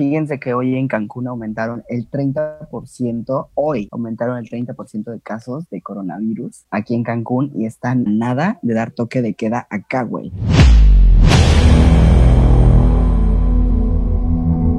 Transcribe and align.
Fíjense 0.00 0.40
que 0.40 0.54
hoy 0.54 0.76
en 0.76 0.88
Cancún 0.88 1.28
aumentaron 1.28 1.84
el 1.86 2.08
30%, 2.08 3.48
hoy 3.52 3.86
aumentaron 3.92 4.38
el 4.38 4.48
30% 4.48 5.10
de 5.10 5.20
casos 5.20 5.68
de 5.68 5.82
coronavirus 5.82 6.64
aquí 6.70 6.94
en 6.94 7.02
Cancún 7.02 7.52
y 7.54 7.66
están 7.66 8.16
nada 8.16 8.58
de 8.62 8.72
dar 8.72 8.92
toque 8.92 9.20
de 9.20 9.34
queda 9.34 9.66
acá, 9.68 10.04
güey. 10.04 10.32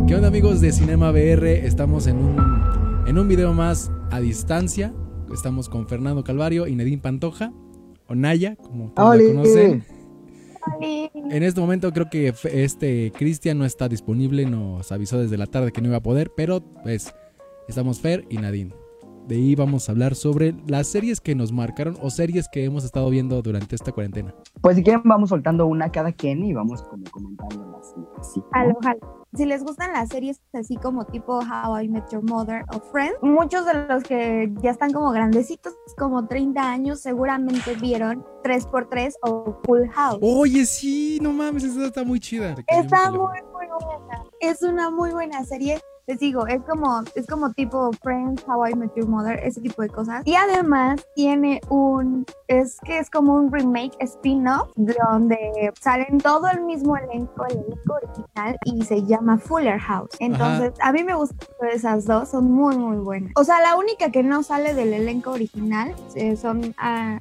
¿Qué 0.08 0.16
onda 0.16 0.30
amigos 0.30 0.60
de 0.60 0.72
Cinema 0.72 1.12
VR? 1.12 1.68
Estamos 1.68 2.08
en 2.08 2.18
un, 2.18 3.06
en 3.06 3.20
un 3.20 3.28
video 3.28 3.54
más 3.54 3.92
a 4.10 4.20
distancia. 4.20 4.92
Estamos 5.32 5.70
con 5.70 5.88
Fernando 5.88 6.24
Calvario 6.24 6.66
y 6.66 6.76
Nedín 6.76 7.00
Pantoja, 7.00 7.54
o 8.08 8.16
Naya, 8.16 8.56
como 8.56 8.92
la 8.98 9.04
conocen. 9.04 9.84
En 10.82 11.44
este 11.44 11.60
momento 11.62 11.92
creo 11.92 12.10
que 12.10 12.34
este 12.52 13.12
Cristian 13.16 13.58
no 13.58 13.66
está 13.66 13.90
disponible, 13.90 14.46
nos 14.46 14.92
avisó 14.92 15.20
desde 15.20 15.38
la 15.38 15.48
tarde 15.48 15.72
que 15.72 15.82
no 15.82 15.88
iba 15.88 15.98
a 15.98 16.04
poder, 16.04 16.32
pero 16.36 16.62
pues 16.84 17.14
estamos 17.68 18.00
Fer 18.00 18.26
y 18.30 18.38
Nadine. 18.38 18.81
De 19.28 19.36
ahí 19.36 19.56
vamos 19.56 19.88
a 19.88 19.92
hablar 19.92 20.16
sobre 20.16 20.56
las 20.68 20.88
series 20.88 21.22
que 21.22 21.36
nos 21.36 21.52
marcaron 21.52 21.98
o 22.02 22.10
series 22.10 22.48
que 22.52 22.64
hemos 22.64 22.84
estado 22.84 23.10
viendo 23.10 23.42
durante 23.42 23.76
esta 23.76 23.92
cuarentena. 23.92 24.34
Pues 24.62 24.76
si 24.76 24.84
quieren 24.84 25.02
vamos 25.06 25.30
soltando 25.30 25.68
una 25.68 25.92
cada 25.92 26.12
quien 26.12 26.44
y 26.44 26.54
vamos 26.54 26.84
como 26.84 27.04
comentando 27.12 27.80
así. 27.80 27.96
así 28.20 28.42
Si 29.34 29.46
les 29.46 29.64
gustan 29.64 29.94
las 29.94 30.10
series 30.10 30.42
así 30.54 30.76
como 30.76 31.06
tipo 31.06 31.40
How 31.40 31.80
I 31.80 31.88
Met 31.88 32.10
Your 32.12 32.24
Mother 32.24 32.66
o 32.74 32.80
Friends, 32.92 33.18
muchos 33.22 33.66
de 33.66 33.74
los 33.88 34.04
que 34.04 34.52
ya 34.62 34.72
están 34.72 34.92
como 34.92 35.12
grandecitos, 35.12 35.74
como 35.98 36.28
30 36.28 36.62
años, 36.62 37.02
seguramente 37.02 37.76
vieron 37.76 38.26
3x3 38.44 39.14
o 39.24 39.58
Full 39.66 39.88
House. 39.94 40.20
Oye, 40.22 40.66
sí, 40.66 41.20
no 41.22 41.32
mames, 41.32 41.64
esa 41.64 41.86
está 41.86 42.04
muy 42.04 42.20
chida. 42.20 42.56
Está 42.68 43.12
muy, 43.12 43.20
muy 43.20 43.68
buena. 43.68 44.24
Es 44.40 44.64
una 44.64 44.90
muy 44.90 45.12
buena 45.12 45.46
serie 45.46 45.80
les 46.12 46.20
digo, 46.20 46.46
es 46.46 46.62
como, 46.64 47.02
es 47.16 47.26
como 47.26 47.54
tipo 47.54 47.90
Friends, 48.04 48.44
How 48.46 48.68
I 48.68 48.76
Met 48.76 48.92
Your 48.98 49.08
Mother, 49.08 49.40
ese 49.44 49.62
tipo 49.62 49.82
de 49.82 49.88
cosas. 49.88 50.24
Y 50.26 50.36
además 50.36 51.06
tiene 51.16 51.62
un, 51.70 52.26
es 52.50 52.80
que 52.84 53.00
es 53.00 53.10
como 53.10 53.36
un 53.36 53.50
remake 53.50 53.94
spin-off 54.00 54.70
donde 54.76 55.72
salen 55.80 56.18
todo 56.18 56.50
el 56.50 56.66
mismo 56.66 56.98
elenco, 56.98 57.46
el 57.46 57.60
elenco 57.60 57.94
original 57.94 58.58
y 58.66 58.84
se 58.84 59.06
llama 59.06 59.38
Fuller 59.38 59.80
House. 59.80 60.10
Entonces, 60.20 60.74
a 60.82 60.92
mí 60.92 61.02
me 61.06 61.16
gustan 61.16 61.48
esas 61.72 62.04
dos, 62.04 62.30
son 62.30 62.52
muy, 62.52 62.76
muy 62.76 62.98
buenas. 62.98 63.32
O 63.38 63.46
sea, 63.46 63.62
la 63.62 63.78
única 63.78 64.12
que 64.12 64.22
no 64.22 64.44
sale 64.44 64.74
del 64.74 64.94
elenco 64.94 65.32
original 65.32 65.96
eh, 66.16 66.36
son 66.36 66.76
ah, 66.78 67.20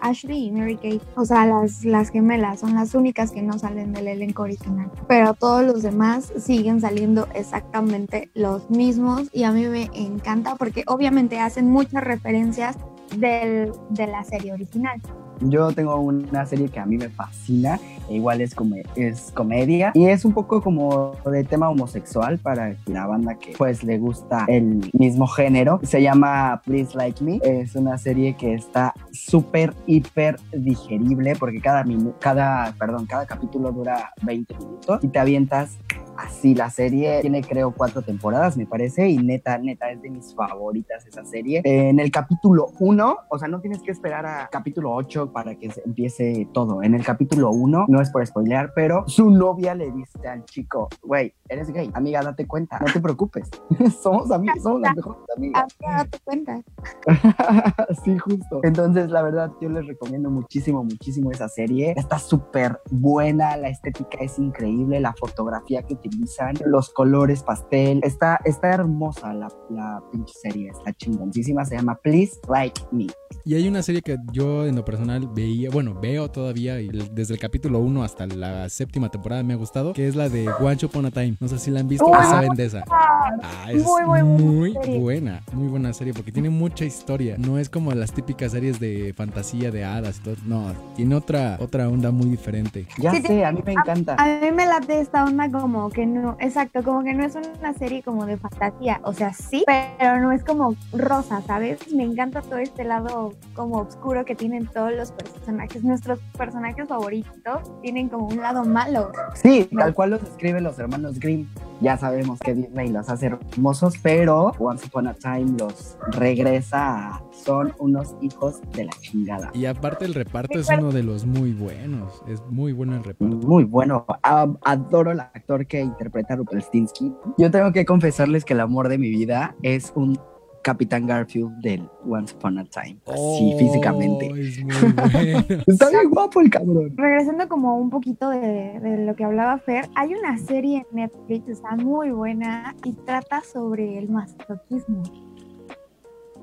Ashley 0.00 0.46
y 0.46 0.52
Mary 0.52 0.76
Kate. 0.76 1.00
O 1.16 1.24
sea, 1.24 1.44
las, 1.44 1.84
las 1.84 2.10
gemelas 2.10 2.60
son 2.60 2.74
las 2.74 2.94
únicas 2.94 3.32
que 3.32 3.42
no 3.42 3.58
salen 3.58 3.92
del 3.92 4.06
elenco 4.06 4.44
original. 4.44 4.92
Pero 5.08 5.34
todos 5.34 5.64
los 5.64 5.82
demás 5.82 6.32
siguen 6.38 6.80
saliendo 6.80 7.26
exactamente 7.34 8.11
los 8.34 8.70
mismos 8.70 9.28
y 9.32 9.44
a 9.44 9.52
mí 9.52 9.66
me 9.66 9.90
encanta 9.94 10.56
porque 10.56 10.84
obviamente 10.86 11.38
hacen 11.40 11.70
muchas 11.70 12.04
referencias 12.04 12.76
del, 13.16 13.72
de 13.90 14.06
la 14.06 14.24
serie 14.24 14.52
original. 14.52 15.00
Yo 15.40 15.72
tengo 15.72 15.96
una 15.96 16.46
serie 16.46 16.68
que 16.68 16.78
a 16.78 16.86
mí 16.86 16.96
me 16.96 17.08
fascina, 17.08 17.80
e 18.08 18.16
igual 18.16 18.40
es, 18.40 18.54
como, 18.54 18.76
es 18.94 19.32
comedia 19.32 19.90
y 19.94 20.06
es 20.06 20.24
un 20.24 20.32
poco 20.32 20.62
como 20.62 21.16
de 21.24 21.44
tema 21.44 21.68
homosexual 21.68 22.38
para 22.38 22.76
la 22.86 23.06
banda 23.06 23.34
que 23.34 23.52
pues 23.56 23.82
le 23.82 23.98
gusta 23.98 24.44
el 24.48 24.90
mismo 24.92 25.26
género. 25.26 25.80
Se 25.82 26.00
llama 26.00 26.62
Please 26.64 26.96
Like 26.96 27.24
Me. 27.24 27.40
Es 27.42 27.74
una 27.74 27.98
serie 27.98 28.36
que 28.36 28.54
está 28.54 28.94
súper, 29.10 29.74
hiper 29.86 30.36
digerible 30.52 31.34
porque 31.36 31.60
cada, 31.60 31.84
cada, 32.20 32.72
perdón, 32.78 33.06
cada 33.06 33.26
capítulo 33.26 33.72
dura 33.72 34.12
20 34.22 34.54
minutos 34.58 35.00
y 35.02 35.08
te 35.08 35.18
avientas 35.18 35.78
así 36.16 36.54
la 36.54 36.70
serie. 36.70 37.20
Tiene 37.20 37.42
creo 37.42 37.72
cuatro 37.72 38.02
temporadas, 38.02 38.56
me 38.56 38.66
parece, 38.66 39.08
y 39.08 39.18
neta, 39.18 39.58
neta, 39.58 39.90
es 39.90 40.02
de 40.02 40.10
mis 40.10 40.34
favoritas 40.34 41.06
esa 41.06 41.24
serie. 41.24 41.62
En 41.64 42.00
el 42.00 42.10
capítulo 42.10 42.68
1, 42.78 43.16
o 43.28 43.38
sea, 43.38 43.48
no 43.48 43.60
tienes 43.60 43.82
que 43.82 43.90
esperar 43.90 44.26
a 44.26 44.48
capítulo 44.50 44.92
8 44.94 45.32
para 45.32 45.54
que 45.56 45.70
se 45.70 45.82
empiece 45.84 46.48
todo. 46.52 46.82
En 46.82 46.94
el 46.94 47.04
capítulo 47.04 47.50
1, 47.50 47.86
no 47.88 48.00
es 48.00 48.10
por 48.10 48.26
spoilear, 48.26 48.72
pero 48.74 49.04
su 49.08 49.30
novia 49.30 49.74
le 49.74 49.90
dice 49.90 50.26
al 50.28 50.44
chico, 50.44 50.88
güey, 51.02 51.32
eres 51.48 51.70
gay, 51.70 51.90
amiga, 51.94 52.22
date 52.22 52.46
cuenta, 52.46 52.78
no 52.78 52.92
te 52.92 53.00
preocupes, 53.00 53.48
somos 54.02 54.30
amigos, 54.30 54.62
somos 54.62 54.80
las 54.80 54.96
mejores 54.96 55.22
amigas. 55.36 55.64
date 55.80 56.18
cuenta. 56.24 56.62
sí, 58.04 58.18
justo. 58.18 58.60
Entonces, 58.62 59.10
la 59.10 59.22
verdad, 59.22 59.52
yo 59.60 59.68
les 59.68 59.86
recomiendo 59.86 60.30
muchísimo, 60.30 60.84
muchísimo 60.84 61.30
esa 61.30 61.48
serie. 61.48 61.94
Está 61.96 62.18
súper 62.18 62.80
buena, 62.90 63.56
la 63.56 63.68
estética 63.68 64.18
es 64.20 64.38
increíble, 64.38 65.00
la 65.00 65.12
fotografía 65.14 65.82
que 65.82 65.96
utilizan, 66.08 66.54
los 66.66 66.90
colores 66.90 67.42
pastel. 67.42 68.00
Está, 68.02 68.40
está 68.44 68.68
hermosa 68.74 69.32
la, 69.34 69.48
la 69.70 70.02
pinche 70.10 70.34
serie, 70.34 70.70
está 70.70 70.92
chingoncísima. 70.92 71.64
Se 71.64 71.76
llama 71.76 71.94
Please 72.02 72.40
Like 72.48 72.80
Me. 72.90 73.06
Y 73.44 73.54
hay 73.54 73.66
una 73.66 73.82
serie 73.82 74.02
que 74.02 74.18
yo 74.32 74.66
en 74.66 74.76
lo 74.76 74.84
personal 74.84 75.28
veía, 75.34 75.68
bueno, 75.70 75.98
veo 76.00 76.30
todavía 76.30 76.80
y 76.80 76.88
desde 76.88 77.34
el 77.34 77.40
capítulo 77.40 77.80
1 77.80 78.04
hasta 78.04 78.26
la 78.26 78.68
séptima 78.68 79.10
temporada 79.10 79.42
me 79.42 79.54
ha 79.54 79.56
gustado, 79.56 79.92
que 79.94 80.06
es 80.06 80.14
la 80.14 80.28
de 80.28 80.48
One 80.48 80.78
Upon 80.84 81.06
a 81.06 81.10
Time. 81.10 81.36
No 81.40 81.48
sé 81.48 81.58
si 81.58 81.70
la 81.70 81.80
han 81.80 81.88
visto 81.88 82.06
o 82.06 82.14
saben 82.14 82.54
de 82.54 82.66
esa. 82.66 82.84
Ah, 82.90 83.70
es 83.70 83.82
muy, 83.82 84.22
muy, 84.22 84.98
buena, 84.98 85.42
muy 85.52 85.68
buena 85.68 85.92
serie 85.92 86.12
porque 86.12 86.30
tiene 86.30 86.50
mucha 86.50 86.84
historia. 86.84 87.36
No 87.38 87.58
es 87.58 87.68
como 87.68 87.92
las 87.92 88.12
típicas 88.12 88.52
series 88.52 88.78
de 88.78 89.12
fantasía 89.16 89.70
de 89.70 89.84
hadas 89.84 90.18
y 90.18 90.22
todo. 90.22 90.36
No, 90.46 90.72
tiene 90.94 91.14
otra, 91.14 91.56
otra 91.60 91.88
onda 91.88 92.10
muy 92.10 92.28
diferente. 92.28 92.86
Ya 92.98 93.12
sé, 93.20 93.44
a 93.44 93.50
mí 93.50 93.62
me 93.64 93.72
encanta. 93.72 94.16
A, 94.18 94.24
a 94.24 94.40
mí 94.40 94.50
me 94.52 94.66
late 94.66 95.00
esta 95.00 95.24
onda 95.24 95.50
como 95.50 95.90
que 95.92 96.06
no, 96.06 96.36
exacto, 96.40 96.82
como 96.82 97.02
que 97.04 97.14
no 97.14 97.24
es 97.24 97.36
una 97.36 97.72
serie 97.74 98.02
como 98.02 98.26
de 98.26 98.36
fantasía. 98.36 99.00
O 99.04 99.12
sea, 99.12 99.32
sí, 99.32 99.64
pero 99.66 100.20
no 100.20 100.32
es 100.32 100.42
como 100.44 100.74
rosa, 100.92 101.42
¿sabes? 101.42 101.92
Me 101.92 102.02
encanta 102.02 102.42
todo 102.42 102.58
este 102.58 102.84
lado 102.84 103.34
como 103.54 103.78
oscuro 103.78 104.24
que 104.24 104.34
tienen 104.34 104.66
todos 104.66 104.92
los 104.92 105.12
personajes. 105.12 105.84
Nuestros 105.84 106.18
personajes 106.36 106.88
favoritos 106.88 107.80
tienen 107.82 108.08
como 108.08 108.28
un 108.28 108.38
lado 108.38 108.64
malo. 108.64 109.12
Sí, 109.34 109.68
tal 109.76 109.94
cual 109.94 110.10
los 110.10 110.22
escriben 110.22 110.64
los 110.64 110.78
hermanos 110.78 111.18
Grimm. 111.18 111.46
Ya 111.82 111.98
sabemos 111.98 112.38
que 112.38 112.54
Disney 112.54 112.90
los 112.90 113.08
hace 113.08 113.26
hermosos, 113.26 113.94
pero 114.00 114.52
Once 114.60 114.86
Upon 114.86 115.08
a 115.08 115.14
Time 115.14 115.56
los 115.58 115.98
regresa 116.12 117.20
son 117.32 117.74
unos 117.78 118.14
hijos 118.20 118.60
de 118.72 118.84
la 118.84 118.92
chingada. 119.00 119.50
Y 119.52 119.66
aparte 119.66 120.04
el 120.04 120.14
reparto 120.14 120.60
es 120.60 120.68
uno 120.68 120.92
de 120.92 121.02
los 121.02 121.26
muy 121.26 121.52
buenos. 121.52 122.22
Es 122.28 122.40
muy 122.48 122.72
bueno 122.72 122.94
el 122.94 123.02
reparto. 123.02 123.36
Muy 123.48 123.64
bueno. 123.64 124.06
adoro 124.22 125.10
al 125.10 125.20
actor 125.20 125.66
que 125.66 125.80
interpreta 125.80 126.34
a 126.34 126.36
Rupelstinsky. 126.36 127.12
Yo 127.36 127.50
tengo 127.50 127.72
que 127.72 127.84
confesarles 127.84 128.44
que 128.44 128.52
el 128.52 128.60
amor 128.60 128.88
de 128.88 128.98
mi 128.98 129.10
vida 129.10 129.56
es 129.62 129.92
un 129.96 130.16
Capitán 130.62 131.06
Garfield 131.06 131.52
del 131.60 131.88
Once 132.08 132.34
Upon 132.34 132.58
a 132.58 132.64
Time. 132.64 132.98
Así 133.06 133.52
oh, 133.54 133.58
físicamente. 133.58 134.26
Está 135.66 135.90
bien 135.90 136.10
guapo 136.10 136.40
el 136.40 136.50
cabrón. 136.50 136.96
Regresando 136.96 137.48
como 137.48 137.76
un 137.76 137.90
poquito 137.90 138.30
de, 138.30 139.04
lo 139.04 139.14
que 139.14 139.24
hablaba 139.24 139.58
Fer, 139.58 139.88
hay 139.94 140.14
una 140.14 140.38
serie 140.38 140.86
en 140.90 140.96
Netflix, 140.96 141.48
está 141.48 141.76
muy 141.76 142.10
buena 142.10 142.74
y 142.84 142.92
trata 142.92 143.42
sobre 143.42 143.98
el 143.98 144.08
masoquismo. 144.08 145.02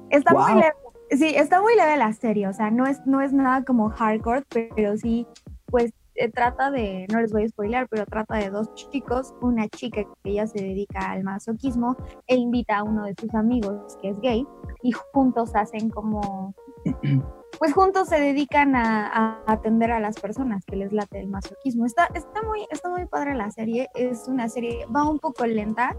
Está 0.09 0.33
muy 0.33 0.53
leve. 0.61 0.73
Sí, 1.11 1.33
está 1.35 1.59
muy 1.59 1.75
leve 1.75 1.97
la 1.97 2.13
serie, 2.13 2.47
o 2.47 2.53
sea, 2.53 2.69
no 2.69 2.85
es, 2.85 3.03
no 3.07 3.21
es 3.21 3.33
nada 3.33 3.63
como 3.63 3.89
hardcore, 3.89 4.43
pero 4.49 4.95
sí, 4.95 5.25
pues 5.65 5.91
trata 6.27 6.69
de, 6.69 7.07
no 7.11 7.21
les 7.21 7.31
voy 7.31 7.45
a 7.45 7.47
spoiler, 7.47 7.87
pero 7.87 8.05
trata 8.05 8.35
de 8.35 8.49
dos 8.49 8.73
chicos, 8.73 9.33
una 9.41 9.69
chica 9.69 10.03
que 10.03 10.31
ella 10.31 10.45
se 10.47 10.61
dedica 10.61 11.11
al 11.11 11.23
masoquismo 11.23 11.95
e 12.27 12.35
invita 12.35 12.79
a 12.79 12.83
uno 12.83 13.05
de 13.05 13.15
sus 13.19 13.33
amigos 13.33 13.97
que 14.01 14.09
es 14.09 14.19
gay 14.19 14.45
y 14.83 14.91
juntos 14.91 15.55
hacen 15.55 15.89
como, 15.89 16.53
pues 17.59 17.73
juntos 17.73 18.09
se 18.09 18.19
dedican 18.19 18.75
a, 18.75 19.41
atender 19.47 19.91
a 19.91 19.99
las 19.99 20.19
personas 20.19 20.65
que 20.65 20.75
les 20.75 20.91
late 20.91 21.19
el 21.19 21.27
masoquismo. 21.27 21.85
Está, 21.85 22.09
está, 22.13 22.41
muy, 22.43 22.65
está 22.69 22.89
muy 22.89 23.05
padre 23.05 23.35
la 23.35 23.49
serie, 23.51 23.87
es 23.95 24.27
una 24.27 24.49
serie, 24.49 24.85
va 24.93 25.09
un 25.09 25.19
poco 25.19 25.45
lenta, 25.45 25.95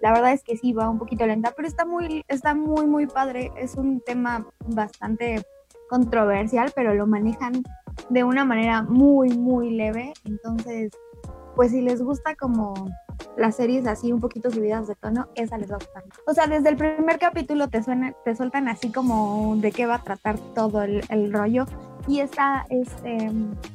la 0.00 0.12
verdad 0.12 0.32
es 0.32 0.42
que 0.42 0.56
sí, 0.56 0.72
va 0.72 0.88
un 0.88 0.98
poquito 0.98 1.26
lenta, 1.26 1.52
pero 1.54 1.68
está 1.68 1.84
muy, 1.84 2.24
está 2.28 2.54
muy, 2.54 2.86
muy 2.86 3.06
padre, 3.06 3.52
es 3.56 3.74
un 3.74 4.00
tema 4.00 4.46
bastante 4.66 5.42
controversial, 5.88 6.72
pero 6.74 6.94
lo 6.94 7.06
manejan 7.06 7.62
de 8.10 8.24
una 8.24 8.44
manera 8.44 8.82
muy, 8.82 9.30
muy 9.30 9.70
leve. 9.70 10.12
Entonces, 10.24 10.92
pues 11.54 11.72
si 11.72 11.80
les 11.80 12.02
gusta 12.02 12.36
como 12.36 12.74
las 13.36 13.56
series 13.56 13.86
así 13.86 14.12
un 14.12 14.20
poquito 14.20 14.50
subidas 14.50 14.86
de 14.86 14.94
tono, 14.94 15.28
esa 15.34 15.58
les 15.58 15.70
va 15.70 15.76
a 15.76 15.78
gustar. 15.78 16.04
O 16.26 16.34
sea, 16.34 16.46
desde 16.46 16.68
el 16.68 16.76
primer 16.76 17.18
capítulo 17.18 17.68
te, 17.68 17.82
suena, 17.82 18.14
te 18.24 18.36
sueltan 18.36 18.68
así 18.68 18.90
como 18.92 19.56
de 19.56 19.72
qué 19.72 19.86
va 19.86 19.96
a 19.96 20.02
tratar 20.02 20.38
todo 20.54 20.82
el, 20.82 21.32
rollo 21.32 21.66
y 22.06 22.20
está, 22.20 22.64
este, 22.70 23.30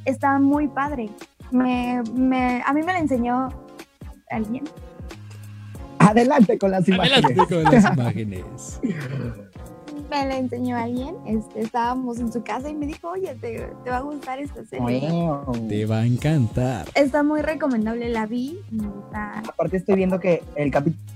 está 0.06 0.40
muy 0.40 0.68
padre. 0.68 1.10
Me, 1.52 2.02
me, 2.14 2.64
a 2.66 2.74
mí 2.74 2.82
me 2.84 2.94
la 2.94 3.00
enseñó 3.00 3.50
alguien. 4.30 4.64
Adelante 6.00 6.58
con 6.58 6.72
las 6.72 6.88
imágenes. 6.88 7.26
Adelante 7.26 7.56
con 7.56 7.64
las 7.64 7.94
imágenes. 7.94 8.82
me 10.14 10.26
la 10.28 10.38
enseñó 10.38 10.78
alguien. 10.78 11.16
Este, 11.26 11.62
estábamos 11.62 12.20
en 12.20 12.32
su 12.32 12.44
casa 12.44 12.70
y 12.70 12.76
me 12.76 12.86
dijo, 12.86 13.10
oye, 13.10 13.36
te, 13.42 13.68
va 13.90 13.98
a 13.98 14.02
gustar 14.02 14.40
esta 14.40 14.64
serie. 14.66 15.10
Te 15.68 15.86
va 15.86 16.00
a 16.00 16.06
encantar. 16.06 16.88
Está 16.94 17.24
muy 17.24 17.42
recomendable, 17.42 18.10
la 18.10 18.26
vi. 18.26 18.60
Aparte 19.48 19.78
estoy 19.78 19.96
viendo 19.96 20.20
que 20.20 20.44
el 20.56 20.72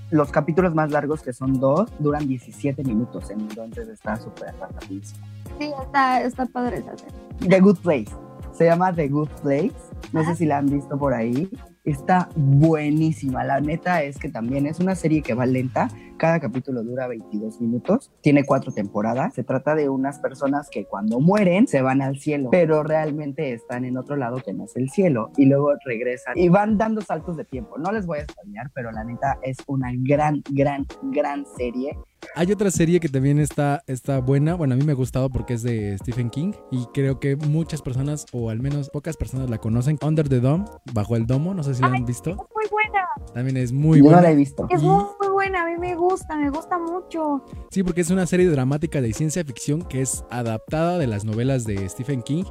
los 0.09 0.31
capítulos 0.31 0.73
más 0.73 0.91
largos, 0.91 1.21
que 1.21 1.33
son 1.33 1.59
dos, 1.59 1.89
duran 1.99 2.27
17 2.27 2.81
minutos, 2.83 3.29
entonces 3.29 3.89
está 3.89 4.15
súper 4.15 4.55
rapidísimo. 4.59 5.25
Sí, 5.59 5.71
está, 5.83 6.21
está 6.21 6.45
padre 6.45 6.77
esa 6.77 6.97
serie. 6.97 7.49
The 7.49 7.59
Good 7.59 7.79
Place. 7.79 8.11
Se 8.53 8.65
llama 8.65 8.93
The 8.93 9.07
Good 9.09 9.29
Place. 9.41 9.75
No 10.13 10.23
sé 10.23 10.35
si 10.35 10.45
la 10.45 10.59
han 10.59 10.67
visto 10.67 10.97
por 10.97 11.13
ahí. 11.13 11.49
Está 11.83 12.29
buenísima. 12.35 13.43
La 13.43 13.59
neta 13.59 14.01
es 14.03 14.17
que 14.17 14.29
también 14.29 14.65
es 14.65 14.79
una 14.79 14.95
serie 14.95 15.21
que 15.21 15.33
va 15.33 15.45
lenta. 15.45 15.89
Cada 16.17 16.39
capítulo 16.39 16.83
dura 16.83 17.07
22 17.07 17.61
minutos. 17.61 18.11
Tiene 18.21 18.43
cuatro 18.43 18.71
temporadas. 18.71 19.35
Se 19.35 19.43
trata 19.43 19.75
de 19.75 19.87
unas 19.87 20.19
personas 20.19 20.67
que 20.69 20.85
cuando 20.85 21.19
mueren 21.19 21.67
se 21.67 21.81
van 21.81 22.01
al 22.01 22.17
cielo, 22.17 22.49
pero 22.51 22.83
realmente 22.83 23.53
están 23.53 23.85
en 23.85 23.97
otro 23.97 24.15
lado 24.15 24.37
que 24.43 24.53
no 24.53 24.65
es 24.65 24.75
el 24.75 24.89
cielo. 24.89 25.31
Y 25.37 25.45
luego 25.45 25.73
regresan 25.85 26.37
y 26.37 26.49
van 26.49 26.77
dando 26.77 27.01
saltos 27.01 27.37
de 27.37 27.45
tiempo. 27.45 27.77
No 27.77 27.91
les 27.91 28.05
voy 28.05 28.19
a 28.19 28.21
extrañar, 28.23 28.71
pero 28.73 28.91
la 28.91 29.03
neta 29.03 29.37
es 29.43 29.57
una 29.67 29.91
gran, 29.93 30.41
gran, 30.49 30.85
gran 31.03 31.45
serie 31.57 31.97
hay 32.35 32.51
otra 32.51 32.71
serie 32.71 32.99
que 32.99 33.09
también 33.09 33.39
está, 33.39 33.83
está 33.87 34.19
buena. 34.19 34.55
Bueno, 34.55 34.73
a 34.73 34.77
mí 34.77 34.83
me 34.83 34.91
ha 34.91 34.95
gustado 34.95 35.29
porque 35.29 35.53
es 35.53 35.63
de 35.63 35.97
Stephen 35.99 36.29
King. 36.29 36.53
Y 36.71 36.85
creo 36.93 37.19
que 37.19 37.35
muchas 37.35 37.81
personas, 37.81 38.25
o 38.31 38.49
al 38.49 38.59
menos 38.59 38.89
pocas 38.89 39.17
personas 39.17 39.49
la 39.49 39.57
conocen. 39.57 39.97
Under 40.03 40.27
the 40.27 40.39
Dome, 40.39 40.65
bajo 40.93 41.15
el 41.15 41.25
domo. 41.25 41.53
No 41.53 41.63
sé 41.63 41.73
si 41.73 41.81
la 41.81 41.87
han 41.87 42.05
visto. 42.05 42.31
Es 42.31 42.37
muy 42.37 42.65
buena. 42.71 43.07
También 43.33 43.57
es 43.57 43.71
muy 43.71 44.01
buena. 44.01 44.17
No 44.17 44.23
la 44.23 44.31
he 44.31 44.35
visto. 44.35 44.67
Es 44.69 44.81
muy, 44.81 45.03
muy 45.19 45.26
buena. 45.37 45.61
A 45.61 45.65
mí 45.67 45.77
me 45.77 45.95
gusta, 45.95 46.35
me 46.35 46.49
gusta 46.49 46.79
mucho. 46.79 47.45
Sí, 47.69 47.83
porque 47.83 48.01
es 48.01 48.09
una 48.09 48.25
serie 48.25 48.49
dramática 48.49 49.01
de 49.01 49.13
ciencia 49.13 49.45
ficción 49.45 49.83
que 49.83 50.01
es 50.01 50.25
adaptada 50.31 50.97
de 50.97 51.05
las 51.05 51.25
novelas 51.25 51.63
de 51.63 51.87
Stephen 51.87 52.23
King 52.23 52.43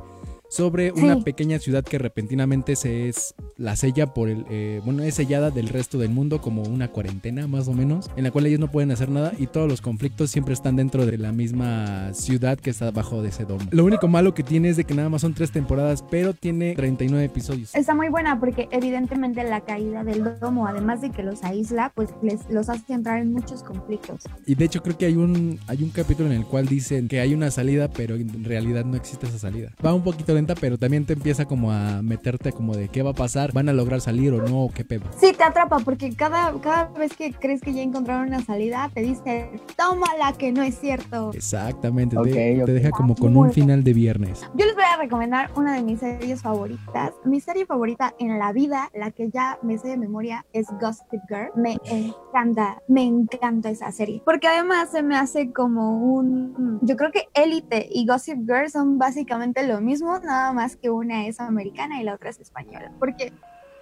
sobre 0.49 0.93
una 0.93 1.21
pequeña 1.21 1.59
ciudad 1.59 1.85
que 1.85 1.99
repentinamente 1.99 2.77
se 2.77 3.09
es 3.09 3.35
la 3.57 3.75
sella 3.77 4.15
por 4.15 4.29
el 4.29 4.45
eh, 4.51 4.81
bueno 4.85 5.03
es 5.03 5.15
sellada 5.15 5.51
del 5.51 5.69
resto 5.69 5.99
del 5.99 6.11
mundo 6.11 6.41
como 6.41 6.63
una 6.63 6.89
cuarentena 6.89 7.47
más 7.47 7.69
o 7.69 7.73
menos 7.73 8.11
en 8.17 8.25
la 8.25 8.31
cual 8.31 8.47
ellos 8.47 8.61
no 8.61 8.71
pueden 8.71 8.91
hacer 8.91 9.09
nada 9.09 9.33
y 9.39 9.47
todos 9.47 9.69
los 9.69 9.81
conflictos 9.81 10.31
siempre 10.31 10.55
están 10.55 10.77
dentro 10.77 11.07
de 11.07 11.19
la 11.19 11.33
misma 11.33 12.13
ciudad 12.13 12.59
que 12.59 12.71
está 12.71 12.91
bajo 12.91 13.23
de 13.23 13.31
ese 13.31 13.45
domo. 13.45 13.65
Lo 13.71 13.85
único 13.85 14.09
malo 14.09 14.35
que 14.35 14.43
tiene 14.43 14.69
es 14.69 14.77
de 14.77 14.85
que 14.85 14.95
nada 14.95 15.09
más 15.09 15.23
son 15.23 15.35
tres 15.35 15.51
temporadas 15.51 16.05
pero 16.11 16.35
tiene 16.35 16.75
39 16.75 17.25
episodios. 17.25 17.75
Está 17.75 17.95
muy 17.95 18.09
buena 18.09 18.39
porque 18.39 18.69
evidentemente 18.71 19.43
la 19.45 19.63
caída 19.63 20.05
del 20.05 20.39
domo 20.39 20.67
además 20.67 21.01
de 21.01 21.11
que 21.11 21.23
los 21.23 21.43
aísla 21.43 21.93
pues 21.95 22.11
les 22.23 22.49
los 22.51 22.69
hace 22.69 22.93
entrar 22.93 23.21
en 23.21 23.33
muchos 23.33 23.63
conflictos. 23.63 24.23
Y 24.47 24.55
de 24.55 24.65
hecho 24.65 24.83
creo 24.83 24.97
que 24.97 25.07
hay 25.07 25.17
un 25.17 25.59
hay 25.67 25.83
un 25.83 25.91
capítulo 25.91 26.31
en 26.31 26.37
el 26.37 26.47
cual 26.47 26.67
dicen 26.67 27.09
que 27.09 27.21
hay 27.21 27.35
una 27.35 27.51
salida 27.51 27.89
pero 27.89 28.15
en 28.15 28.45
realidad 28.45 28.85
no 28.85 28.97
existe 28.97 29.27
esa 29.27 29.39
salida. 29.39 29.73
Va 29.85 29.93
un 29.95 30.03
poquito 30.03 30.36
pero 30.61 30.77
también 30.77 31.07
te 31.07 31.15
empieza 31.15 31.47
como 31.47 31.73
a 31.73 32.03
meterte 32.03 32.53
como 32.53 32.77
de 32.77 32.89
qué 32.89 33.03
va 33.03 33.11
a 33.11 33.15
pasar, 33.15 33.53
van 33.53 33.71
a 33.71 33.73
lograr 33.73 34.03
salir 34.03 34.35
o 34.35 34.43
no, 34.47 34.69
qué 34.75 34.85
pedo. 34.85 35.05
Sí, 35.19 35.33
te 35.37 35.43
atrapa 35.43 35.79
porque 35.79 36.15
cada, 36.15 36.53
cada 36.61 36.87
vez 36.91 37.17
que 37.17 37.33
crees 37.33 37.63
que 37.63 37.73
ya 37.73 37.83
encontraron 37.83 38.29
una 38.29 38.43
salida, 38.45 38.91
te 38.93 39.01
dice, 39.01 39.51
tómala, 39.77 40.35
que 40.37 40.53
no 40.53 40.63
es 40.63 40.79
cierto. 40.79 41.31
Exactamente, 41.33 42.17
te, 42.23 42.73
deja 42.73 42.91
como 42.91 43.15
con 43.15 43.37
un 43.37 43.51
final 43.51 43.83
de 43.83 43.95
viernes. 43.95 44.43
Yo 44.55 44.67
les 44.67 44.75
voy 44.75 44.85
a 44.85 44.99
recomendar 44.99 45.51
una 45.57 45.75
de 45.75 45.83
mis 45.83 46.01
series 46.01 46.43
favoritas. 46.43 47.13
Mi 47.25 47.41
serie 47.41 47.65
favorita 47.65 48.15
en 48.19 48.39
la 48.39 48.53
vida, 48.53 48.91
la 48.95 49.11
que 49.11 49.31
ya 49.31 49.59
me 49.63 49.79
sé 49.79 49.89
de 49.89 49.97
memoria, 49.97 50.45
es 50.53 50.67
Gossip 50.81 51.21
Girl. 51.29 51.51
Me 51.57 51.79
encanta, 51.85 52.83
me 52.89 53.05
encanta 53.05 53.71
esa 53.71 53.91
serie. 53.91 54.21
Porque 54.25 54.49
además 54.49 54.91
se 54.91 55.03
me 55.03 55.17
hace 55.17 55.51
como 55.53 55.99
un... 55.99 56.79
Yo 56.83 56.97
creo 56.97 57.11
que 57.11 57.29
Elite 57.35 57.89
y 57.91 58.07
Gossip 58.07 58.39
Girl 58.41 58.71
son 58.71 58.99
básicamente 58.99 59.67
lo 59.67 59.81
mismo, 59.81 60.21
nada 60.27 60.53
más 60.53 60.77
que 60.77 60.91
una 60.91 61.27
es 61.27 61.41
americana 61.41 62.01
y 62.01 62.05
la 62.05 62.15
otra 62.15 62.31
es 62.31 62.41
española, 62.41 62.93
porque 62.99 63.33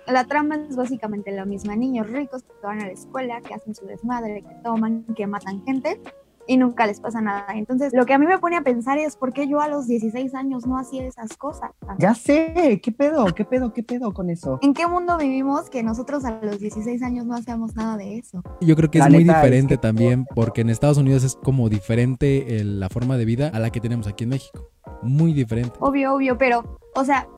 la 0.06 0.24
trama 0.24 0.56
es 0.68 0.76
básicamente 0.76 1.32
la 1.32 1.44
misma, 1.44 1.74
niños 1.74 2.10
ricos 2.10 2.42
que 2.42 2.52
van 2.62 2.80
a 2.80 2.86
la 2.86 2.92
escuela, 2.92 3.40
que 3.40 3.54
hacen 3.54 3.74
su 3.74 3.86
desmadre, 3.86 4.42
que 4.42 4.54
toman, 4.62 5.04
que 5.16 5.26
matan 5.26 5.64
gente 5.64 6.00
y 6.46 6.58
nunca 6.58 6.86
les 6.86 7.00
pasa 7.00 7.22
nada. 7.22 7.46
Entonces, 7.54 7.94
lo 7.94 8.04
que 8.04 8.12
a 8.12 8.18
mí 8.18 8.26
me 8.26 8.38
pone 8.38 8.58
a 8.58 8.60
pensar 8.60 8.98
es 8.98 9.16
por 9.16 9.32
qué 9.32 9.48
yo 9.48 9.62
a 9.62 9.68
los 9.68 9.86
16 9.86 10.34
años 10.34 10.66
no 10.66 10.78
hacía 10.78 11.06
esas 11.06 11.38
cosas. 11.38 11.70
Ya 11.98 12.14
sé, 12.14 12.80
¿qué 12.82 12.92
pedo? 12.92 13.24
¿Qué 13.34 13.46
pedo? 13.46 13.72
¿Qué 13.72 13.82
pedo 13.82 14.12
con 14.12 14.28
eso? 14.28 14.58
¿En 14.60 14.74
qué 14.74 14.86
mundo 14.86 15.16
vivimos 15.16 15.70
que 15.70 15.82
nosotros 15.82 16.26
a 16.26 16.38
los 16.42 16.58
16 16.58 17.02
años 17.02 17.24
no 17.24 17.34
hacíamos 17.34 17.74
nada 17.74 17.96
de 17.96 18.18
eso? 18.18 18.42
Yo 18.60 18.76
creo 18.76 18.90
que 18.90 18.98
es 18.98 19.08
muy 19.08 19.24
diferente 19.24 19.78
también, 19.78 20.26
porque 20.34 20.60
en 20.60 20.68
Estados 20.68 20.98
Unidos 20.98 21.24
es 21.24 21.34
como 21.36 21.70
diferente 21.70 22.62
la 22.62 22.90
forma 22.90 23.16
de 23.16 23.24
vida 23.24 23.48
a 23.48 23.58
la 23.58 23.70
que 23.70 23.80
tenemos 23.80 24.06
aquí 24.06 24.24
en 24.24 24.30
México 24.30 24.73
muy 25.04 25.32
diferente. 25.32 25.76
Obvio, 25.80 26.14
obvio, 26.14 26.38
pero, 26.38 26.78
o 26.94 27.04
sea, 27.04 27.28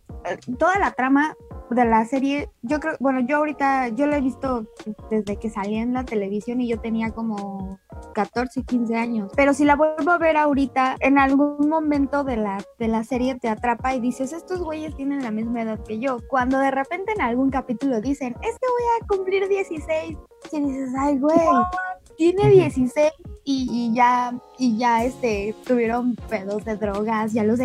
toda 0.59 0.79
la 0.79 0.93
trama 0.93 1.37
de 1.71 1.85
la 1.85 2.05
serie, 2.05 2.49
yo 2.63 2.79
creo, 2.79 2.97
bueno, 3.01 3.21
yo 3.21 3.39
ahorita, 3.39 3.89
yo 3.89 4.07
la 4.07 4.19
he 4.19 4.21
visto 4.21 4.67
desde 5.11 5.37
que 5.37 5.51
salía 5.51 5.83
en 5.83 5.93
la 5.93 6.05
televisión 6.05 6.61
y 6.61 6.69
yo 6.69 6.79
tenía 6.79 7.11
como 7.11 7.81
14, 8.15 8.63
15 8.63 8.97
años, 8.97 9.33
pero 9.35 9.53
si 9.53 9.65
la 9.65 9.75
vuelvo 9.75 10.13
a 10.13 10.19
ver 10.19 10.37
ahorita, 10.37 10.97
en 11.01 11.19
algún 11.19 11.69
momento 11.69 12.23
de 12.23 12.37
la, 12.37 12.63
de 12.79 12.89
la 12.89 13.03
serie 13.03 13.35
te 13.37 13.49
atrapa 13.49 13.95
y 13.95 14.01
dices, 14.01 14.33
estos 14.33 14.63
güeyes 14.63 14.95
tienen 14.95 15.23
la 15.23 15.31
misma 15.33 15.63
edad 15.63 15.83
que 15.83 15.99
yo, 15.99 16.19
cuando 16.29 16.59
de 16.59 16.71
repente 16.71 17.13
en 17.13 17.21
algún 17.21 17.51
capítulo 17.51 18.01
dicen, 18.01 18.37
es 18.43 18.57
que 18.59 18.69
voy 18.69 18.85
a 19.01 19.07
cumplir 19.09 19.49
16, 19.49 20.17
y 20.53 20.61
dices, 20.61 20.91
ay, 20.97 21.19
güey, 21.19 21.37
tiene 22.17 22.49
16 22.49 23.13
y, 23.49 23.95
ya, 23.95 24.35
y 24.59 24.77
ya 24.77 25.05
este, 25.05 25.55
tuvieron 25.65 26.17
pedos 26.29 26.65
de 26.65 26.77
drogas, 26.77 27.33
ya 27.33 27.45
los 27.45 27.61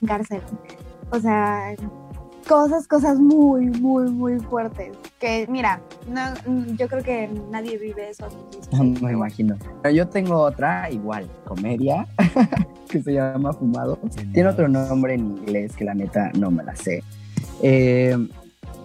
encarcelan. 0.00 0.42
O 1.10 1.20
sea, 1.20 1.74
cosas, 2.48 2.88
cosas 2.88 3.18
muy, 3.18 3.66
muy, 3.66 4.10
muy 4.10 4.40
fuertes. 4.40 4.96
Que 5.20 5.46
mira, 5.48 5.82
no, 6.08 6.74
yo 6.76 6.88
creo 6.88 7.02
que 7.02 7.28
nadie 7.50 7.76
vive 7.76 8.08
eso. 8.08 8.26
Me 9.02 9.12
imagino. 9.12 9.56
Yo 9.92 10.08
tengo 10.08 10.36
otra 10.36 10.90
igual, 10.90 11.28
comedia, 11.44 12.06
que 12.88 13.02
se 13.02 13.12
llama 13.12 13.52
Fumado. 13.52 13.98
Tiene 14.32 14.48
otro 14.48 14.68
nombre 14.68 15.14
en 15.14 15.36
inglés 15.36 15.76
que 15.76 15.84
la 15.84 15.94
neta 15.94 16.30
no 16.38 16.50
me 16.50 16.64
la 16.64 16.74
sé. 16.74 17.02
Eh, 17.62 18.16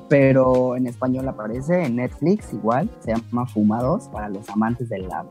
pero 0.10 0.76
en 0.76 0.88
español 0.88 1.28
aparece 1.28 1.84
en 1.86 1.98
Netflix 1.98 2.52
igual, 2.52 2.90
se 3.00 3.14
llama 3.14 3.46
Fumados 3.46 4.10
para 4.10 4.28
los 4.28 4.50
amantes 4.50 4.90
de 4.90 5.00
la 5.00 5.24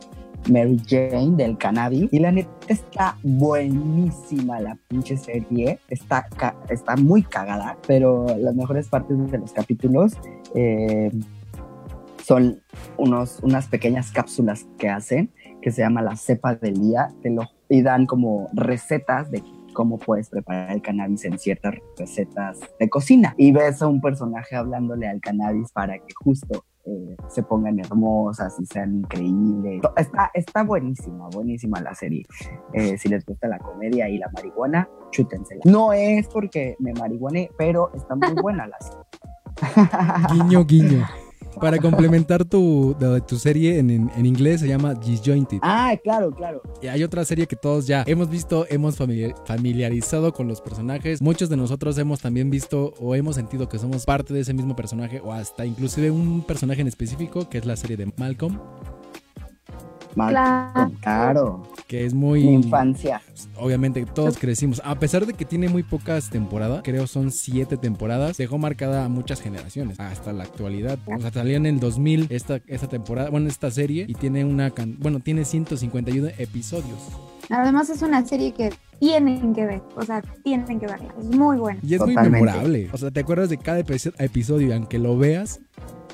Mary 0.51 0.81
Jane 0.87 1.37
del 1.37 1.57
cannabis. 1.59 2.09
Y 2.13 2.19
la 2.19 2.33
neta 2.33 2.51
está 2.69 3.17
buenísima 3.23 4.61
la 4.61 4.77
pinche 4.89 5.17
serie, 5.17 5.79
está, 5.89 6.29
está 6.69 6.97
muy 6.97 7.23
cagada, 7.23 7.77
pero 7.87 8.27
las 8.39 8.55
mejores 8.55 8.89
partes 8.89 9.31
de 9.31 9.39
los 9.39 9.53
capítulos 9.53 10.13
eh, 10.55 11.11
son 12.25 12.61
unos, 12.97 13.41
unas 13.43 13.69
pequeñas 13.69 14.11
cápsulas 14.11 14.67
que 14.79 14.89
hacen 14.89 15.31
que 15.61 15.71
se 15.71 15.83
llama 15.83 16.03
la 16.03 16.17
cepa 16.17 16.55
del 16.55 16.81
día. 16.81 17.09
Y 17.69 17.83
dan 17.83 18.07
como 18.07 18.49
recetas 18.55 19.31
de 19.31 19.43
cómo 19.75 19.99
puedes 19.99 20.31
preparar 20.31 20.73
el 20.73 20.83
cannabis 20.83 21.25
en 21.25 21.39
ciertas 21.39 21.75
recetas 21.97 22.59
de 22.81 22.89
cocina. 22.89 23.35
Y 23.37 23.53
ves 23.53 23.83
a 23.83 23.87
un 23.87 24.01
personaje 24.01 24.57
hablándole 24.57 25.07
al 25.07 25.21
cannabis 25.21 25.71
para 25.73 25.99
que 25.99 26.15
justo 26.17 26.65
eh, 26.89 27.17
se 27.29 27.43
pongan 27.43 27.79
hermosas 27.79 28.59
y 28.61 28.67
sean 28.67 28.97
increíbles. 28.97 29.83
Está, 29.97 30.31
está 30.33 30.63
buenísima, 30.63 31.29
buenísima 31.29 31.81
la 31.81 31.95
serie. 31.95 32.25
Eh, 32.73 32.97
si 32.97 33.09
les 33.09 33.27
gusta 33.27 33.47
la 33.47 33.59
comedia 33.59 34.09
y 34.09 34.17
la 34.17 34.31
marihuana, 34.31 34.89
chútensela. 35.11 35.61
No 35.65 35.93
es 35.93 36.27
porque 36.29 36.77
me 36.79 36.95
marihuane, 36.95 37.51
pero 37.59 37.93
está 37.95 38.15
muy 38.17 38.33
buena 38.41 38.67
la 38.67 38.79
serie. 38.81 39.05
guiño, 40.33 40.65
guiño. 40.65 41.07
Para 41.61 41.79
complementar 41.79 42.45
tu, 42.45 42.97
tu 43.27 43.37
serie 43.37 43.79
en, 43.79 43.91
en, 43.91 44.27
inglés 44.27 44.61
se 44.61 44.69
llama 44.69 44.95
Disjointed. 44.95 45.59
Ah, 45.63 45.95
claro, 46.03 46.31
claro. 46.31 46.63
Y 46.83 46.87
hay 46.87 47.03
otra 47.03 47.25
serie 47.25 47.47
que 47.47 47.57
todos 47.57 47.87
ya 47.87 48.05
hemos 48.07 48.29
visto, 48.29 48.67
hemos 48.69 48.97
familiarizado 48.97 50.33
con 50.33 50.49
los 50.49 50.61
personajes. 50.61 51.21
Muchos 51.23 51.49
de 51.49 51.57
nosotros 51.57 51.99
hemos 51.99 52.21
también 52.21 52.51
visto 52.51 52.95
o 53.01 53.15
hemos 53.15 53.37
sentido 53.37 53.69
que 53.69 53.79
somos 53.79 54.05
parte 54.05 54.35
de 54.35 54.41
ese 54.41 54.55
mismo 54.55 54.77
personaje 54.77 55.21
o 55.21 55.33
hasta 55.33 55.67
inclusive 55.67 56.11
un 56.11 56.43
personaje 56.43 56.81
en 56.81 56.89
específico 56.89 57.49
que 57.49 57.59
es 57.59 57.67
la 57.67 57.77
serie 57.77 57.97
de 57.97 58.13
Malcolm 58.17 58.59
claro. 61.01 61.63
Que 61.89 62.05
es 62.05 62.15
muy... 62.15 62.43
infancia. 62.43 63.21
Obviamente 63.57 64.05
todos 64.05 64.39
crecimos. 64.39 64.81
A 64.85 64.99
pesar 65.01 65.27
de 65.27 65.33
que 65.33 65.45
tiene 65.45 65.69
muy 65.69 65.83
pocas 65.83 66.31
temporadas, 66.31 66.83
creo 66.85 67.07
son 67.07 67.33
siete 67.33 67.77
temporadas, 67.77 68.37
dejó 68.37 68.59
marcada 68.59 69.05
a 69.05 69.09
muchas 69.09 69.41
generaciones. 69.41 69.99
Hasta 69.99 70.33
la 70.33 70.45
actualidad. 70.45 70.99
O 71.07 71.21
sea, 71.21 71.33
salió 71.33 71.57
en 71.57 71.67
el 71.67 71.81
2000 71.81 72.27
esta, 72.31 72.61
esta 72.67 72.89
temporada, 72.89 73.31
bueno, 73.31 73.49
esta 73.49 73.71
serie 73.71 74.05
y 74.07 74.15
tiene 74.15 74.45
una... 74.45 74.73
Bueno, 74.99 75.19
tiene 75.19 75.45
151 75.45 76.29
episodios. 76.39 76.99
Además 77.51 77.89
es 77.89 78.03
una 78.03 78.25
serie 78.27 78.53
que 78.53 78.71
tienen 79.01 79.55
que 79.55 79.65
ver, 79.65 79.81
o 79.97 80.03
sea, 80.03 80.23
tienen 80.43 80.79
que 80.79 80.87
verla, 80.87 81.15
es 81.19 81.25
muy 81.27 81.57
buena. 81.57 81.81
Y 81.83 81.95
es 81.95 82.01
muy 82.01 82.15
memorable, 82.15 82.91
o 82.93 82.99
sea, 82.99 83.11
te 83.11 83.21
acuerdas 83.21 83.49
de 83.49 83.57
cada 83.57 83.79
episodio, 83.79 84.75
aunque 84.75 84.99
lo 84.99 85.17
veas, 85.17 85.61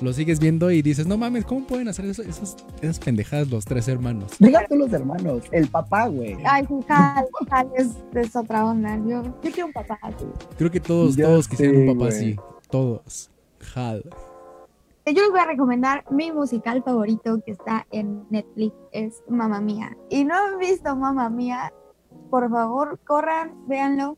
lo 0.01 0.13
sigues 0.13 0.39
viendo 0.39 0.71
y 0.71 0.81
dices, 0.81 1.07
no 1.07 1.17
mames, 1.17 1.45
¿cómo 1.45 1.65
pueden 1.65 1.87
hacer 1.87 2.05
eso, 2.05 2.21
esas, 2.21 2.57
esas 2.81 2.99
pendejadas 2.99 3.49
los 3.49 3.65
tres 3.65 3.87
hermanos? 3.87 4.33
Diga 4.39 4.65
tú 4.67 4.75
los 4.75 4.91
hermanos, 4.91 5.43
el 5.51 5.67
papá, 5.67 6.07
güey. 6.07 6.37
Ay, 6.45 6.65
Hal, 6.89 7.25
Hal 7.49 7.71
es, 7.75 7.91
es, 8.13 8.35
otra 8.35 8.65
onda. 8.65 8.97
Yo, 8.97 9.23
yo 9.23 9.51
quiero 9.51 9.67
un 9.67 9.73
papá 9.73 9.97
así. 10.01 10.25
Creo 10.57 10.71
que 10.71 10.79
todos, 10.79 11.15
todos 11.15 11.47
quisieran 11.47 11.87
un 11.87 11.97
papá 11.97 12.09
así. 12.09 12.35
Todos. 12.69 13.31
Hal. 13.73 14.03
Yo 15.05 15.21
les 15.21 15.29
voy 15.29 15.39
a 15.39 15.45
recomendar 15.45 16.03
mi 16.09 16.31
musical 16.31 16.81
favorito 16.83 17.39
que 17.45 17.51
está 17.51 17.85
en 17.91 18.25
Netflix, 18.31 18.75
es 18.91 19.21
Mamma 19.29 19.61
Mía. 19.61 19.95
Y 20.09 20.25
no 20.25 20.33
han 20.33 20.57
visto 20.57 20.95
Mamma 20.95 21.29
Mía, 21.29 21.71
por 22.31 22.49
favor, 22.49 22.99
corran, 23.05 23.53
véanlo. 23.67 24.17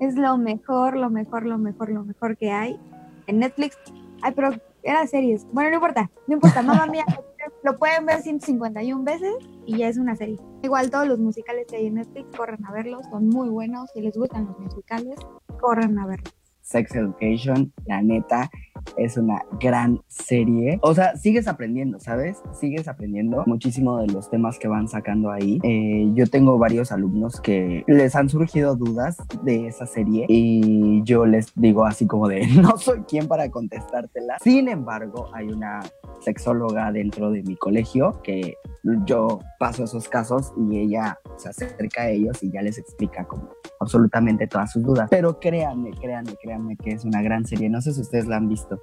Es 0.00 0.14
lo 0.16 0.36
mejor, 0.36 0.96
lo 0.96 1.10
mejor, 1.10 1.46
lo 1.46 1.58
mejor, 1.58 1.88
lo 1.90 2.04
mejor 2.04 2.36
que 2.36 2.52
hay 2.52 2.78
en 3.26 3.38
Netflix. 3.38 3.78
Ay, 4.22 4.32
pero 4.36 4.50
era 4.82 5.06
series. 5.06 5.46
Bueno, 5.52 5.70
no 5.70 5.76
importa, 5.76 6.10
no 6.26 6.34
importa. 6.34 6.62
Mamma 6.62 6.86
Mía 6.86 7.04
lo 7.62 7.78
pueden 7.78 8.06
ver 8.06 8.22
151 8.22 9.04
veces 9.04 9.34
y 9.66 9.78
ya 9.78 9.88
es 9.88 9.98
una 9.98 10.16
serie. 10.16 10.38
Igual 10.62 10.90
todos 10.90 11.06
los 11.06 11.18
musicales 11.18 11.66
en 11.72 11.94
Netflix, 11.94 12.36
corran 12.36 12.64
a 12.64 12.72
verlos, 12.72 13.06
son 13.10 13.28
muy 13.28 13.48
buenos. 13.48 13.90
Si 13.92 14.00
les 14.00 14.16
gustan 14.16 14.46
los 14.46 14.58
musicales, 14.58 15.18
corran 15.60 15.98
a 15.98 16.06
verlos. 16.06 16.34
Sex 16.68 16.94
Education, 16.94 17.72
la 17.86 18.02
neta, 18.02 18.50
es 18.98 19.16
una 19.16 19.42
gran 19.58 20.00
serie. 20.06 20.78
O 20.82 20.94
sea, 20.94 21.16
sigues 21.16 21.48
aprendiendo, 21.48 21.98
¿sabes? 21.98 22.42
Sigues 22.52 22.88
aprendiendo 22.88 23.42
muchísimo 23.46 23.98
de 23.98 24.08
los 24.08 24.28
temas 24.28 24.58
que 24.58 24.68
van 24.68 24.86
sacando 24.86 25.30
ahí. 25.30 25.58
Eh, 25.62 26.10
yo 26.14 26.26
tengo 26.26 26.58
varios 26.58 26.92
alumnos 26.92 27.40
que 27.40 27.84
les 27.86 28.14
han 28.14 28.28
surgido 28.28 28.76
dudas 28.76 29.16
de 29.42 29.68
esa 29.68 29.86
serie 29.86 30.26
y 30.28 31.02
yo 31.04 31.24
les 31.24 31.52
digo 31.54 31.86
así 31.86 32.06
como 32.06 32.28
de, 32.28 32.46
no 32.62 32.76
soy 32.76 33.00
quien 33.00 33.28
para 33.28 33.50
contestártela. 33.50 34.36
Sin 34.42 34.68
embargo, 34.68 35.30
hay 35.32 35.48
una 35.48 35.80
sexóloga 36.20 36.92
dentro 36.92 37.30
de 37.30 37.42
mi 37.44 37.56
colegio 37.56 38.20
que 38.22 38.56
yo 39.04 39.40
paso 39.58 39.84
esos 39.84 40.08
casos 40.08 40.52
y 40.56 40.78
ella 40.78 41.18
se 41.36 41.48
acerca 41.48 42.02
a 42.02 42.10
ellos 42.10 42.42
y 42.42 42.50
ya 42.50 42.62
les 42.62 42.78
explica 42.78 43.24
como 43.26 43.50
absolutamente 43.80 44.46
todas 44.46 44.72
sus 44.72 44.82
dudas. 44.82 45.08
Pero 45.10 45.38
créanme, 45.38 45.90
créanme, 45.90 46.34
créanme 46.42 46.76
que 46.76 46.92
es 46.92 47.04
una 47.04 47.22
gran 47.22 47.46
serie. 47.46 47.68
No 47.68 47.80
sé 47.80 47.92
si 47.92 48.00
ustedes 48.00 48.26
la 48.26 48.36
han 48.36 48.48
visto. 48.48 48.80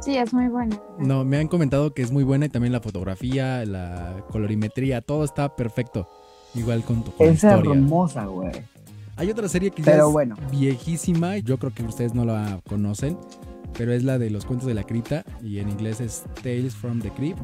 Sí, 0.00 0.16
es 0.16 0.32
muy 0.32 0.48
buena. 0.48 0.80
No, 0.98 1.24
me 1.24 1.38
han 1.38 1.48
comentado 1.48 1.94
que 1.94 2.02
es 2.02 2.10
muy 2.10 2.24
buena 2.24 2.46
y 2.46 2.48
también 2.48 2.72
la 2.72 2.80
fotografía, 2.80 3.64
la 3.64 4.24
colorimetría, 4.30 5.00
todo 5.00 5.24
está 5.24 5.54
perfecto. 5.54 6.08
Igual 6.54 6.82
con 6.82 7.02
tu 7.04 7.12
Es 7.18 7.44
hermosa, 7.44 8.26
güey. 8.26 8.50
Hay 9.16 9.30
otra 9.30 9.48
serie 9.48 9.70
que 9.70 9.82
ya 9.82 9.98
es 9.98 10.50
viejísima, 10.50 11.38
yo 11.38 11.58
creo 11.58 11.72
que 11.72 11.82
ustedes 11.84 12.14
no 12.14 12.24
la 12.24 12.60
conocen, 12.68 13.16
pero 13.76 13.92
es 13.92 14.02
la 14.02 14.18
de 14.18 14.30
los 14.30 14.44
cuentos 14.44 14.66
de 14.66 14.74
la 14.74 14.84
cripta 14.84 15.24
y 15.42 15.58
en 15.58 15.68
inglés 15.68 16.00
es 16.00 16.24
Tales 16.42 16.74
from 16.74 17.00
the 17.00 17.10
Crypt 17.10 17.38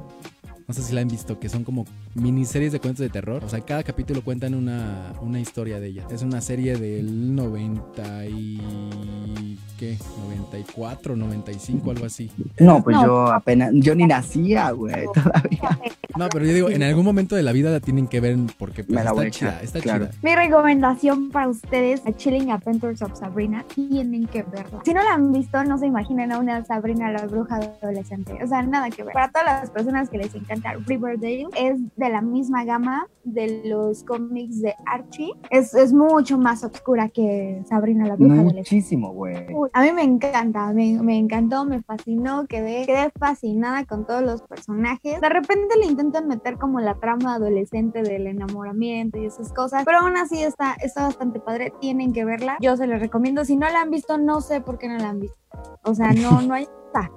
no 0.68 0.75
sé 0.75 0.82
si 0.82 0.94
la 0.94 1.00
han 1.00 1.08
visto, 1.08 1.40
que 1.40 1.48
son 1.48 1.64
como 1.64 1.87
miniseries 2.14 2.72
de 2.72 2.78
cuentos 2.78 3.00
de 3.00 3.08
terror. 3.08 3.42
O 3.42 3.48
sea, 3.48 3.60
cada 3.62 3.82
capítulo 3.82 4.22
cuentan 4.22 4.54
una, 4.54 5.14
una 5.22 5.40
historia 5.40 5.80
de 5.80 5.87
ella. 5.87 6.06
Es 6.10 6.22
una 6.22 6.42
serie 6.42 6.76
del 6.76 7.34
90 7.34 8.26
y... 8.26 9.58
¿Qué? 9.78 9.96
94, 10.25 11.16
95, 11.16 11.90
algo 11.92 12.04
así. 12.04 12.30
No, 12.58 12.82
pues 12.82 12.96
yo 13.00 13.32
apenas, 13.32 13.70
yo 13.75 13.94
ni 13.94 14.06
nacía, 14.06 14.72
güey, 14.72 15.06
todavía. 15.14 15.78
No, 16.16 16.28
pero 16.28 16.44
yo 16.44 16.52
digo, 16.52 16.68
en 16.68 16.82
algún 16.82 17.04
momento 17.04 17.37
de 17.37 17.44
la 17.44 17.52
vida 17.52 17.70
la 17.70 17.78
tienen 17.78 18.08
que 18.08 18.20
ver 18.20 18.37
porque 18.58 18.82
pues, 18.82 19.06
está 19.06 19.30
chida, 19.30 19.60
está 19.62 19.80
chida. 19.80 20.10
Mi 20.20 20.34
recomendación 20.34 21.30
para 21.30 21.48
ustedes, 21.48 22.02
A 22.06 22.12
Chilling 22.12 22.50
Adventures 22.50 23.00
of 23.02 23.16
Sabrina, 23.16 23.64
tienen 23.72 24.26
que 24.26 24.42
verla. 24.42 24.80
Si 24.84 24.92
no 24.92 25.02
la 25.02 25.14
han 25.14 25.32
visto, 25.32 25.62
no 25.62 25.78
se 25.78 25.87
imaginen 25.87 26.32
a 26.32 26.40
una 26.40 26.64
Sabrina 26.64 27.12
la 27.12 27.25
bruja 27.26 27.60
adolescente. 27.80 28.37
O 28.42 28.48
sea, 28.48 28.62
nada 28.62 28.90
que 28.90 29.04
ver. 29.04 29.12
Para 29.14 29.30
todas 29.30 29.46
las 29.46 29.70
personas 29.70 30.10
que 30.10 30.18
les 30.18 30.34
encanta 30.34 30.57
Riverdale, 30.86 31.48
es 31.56 31.78
de 31.96 32.08
la 32.08 32.20
misma 32.22 32.64
gama 32.64 33.06
de 33.24 33.62
los 33.64 34.04
cómics 34.04 34.60
de 34.62 34.74
Archie. 34.86 35.32
Es, 35.50 35.74
es 35.74 35.92
mucho 35.92 36.38
más 36.38 36.64
oscura 36.64 37.08
que 37.08 37.62
Sabrina 37.68 38.06
la 38.06 38.16
bruja 38.16 38.34
adolescente. 38.34 38.60
Muchísimo, 38.60 39.12
güey. 39.12 39.46
A 39.72 39.82
mí 39.82 39.92
me 39.92 40.02
encanta, 40.02 40.72
me, 40.72 41.00
me 41.02 41.18
encantó, 41.18 41.64
me 41.64 41.82
fascinó, 41.82 42.46
quedé, 42.46 42.86
quedé 42.86 43.10
fascinada 43.18 43.84
con 43.84 44.06
todos 44.06 44.22
los 44.22 44.42
personajes. 44.42 45.20
De 45.20 45.28
repente 45.28 45.76
le 45.78 45.86
intento 45.86 46.22
meter 46.24 46.56
como 46.56 46.80
la 46.80 46.94
trama 46.94 47.34
adolescente 47.34 48.02
del 48.02 48.26
enamoramiento 48.26 49.18
y 49.18 49.26
esas 49.26 49.52
cosas, 49.52 49.84
pero 49.84 49.98
aún 49.98 50.16
así 50.16 50.42
está, 50.42 50.74
está 50.74 51.02
bastante 51.02 51.40
padre, 51.40 51.72
tienen 51.80 52.12
que 52.12 52.24
verla, 52.24 52.56
yo 52.60 52.76
se 52.76 52.86
les 52.86 53.00
recomiendo, 53.00 53.44
si 53.44 53.56
no 53.56 53.68
la 53.68 53.82
han 53.82 53.90
visto, 53.90 54.18
no 54.18 54.40
sé 54.40 54.60
por 54.60 54.78
qué 54.78 54.88
no 54.88 54.98
la 54.98 55.10
han 55.10 55.20
visto, 55.20 55.36
o 55.84 55.94
sea, 55.94 56.12
no, 56.12 56.42
no 56.42 56.54
hay 56.54 56.66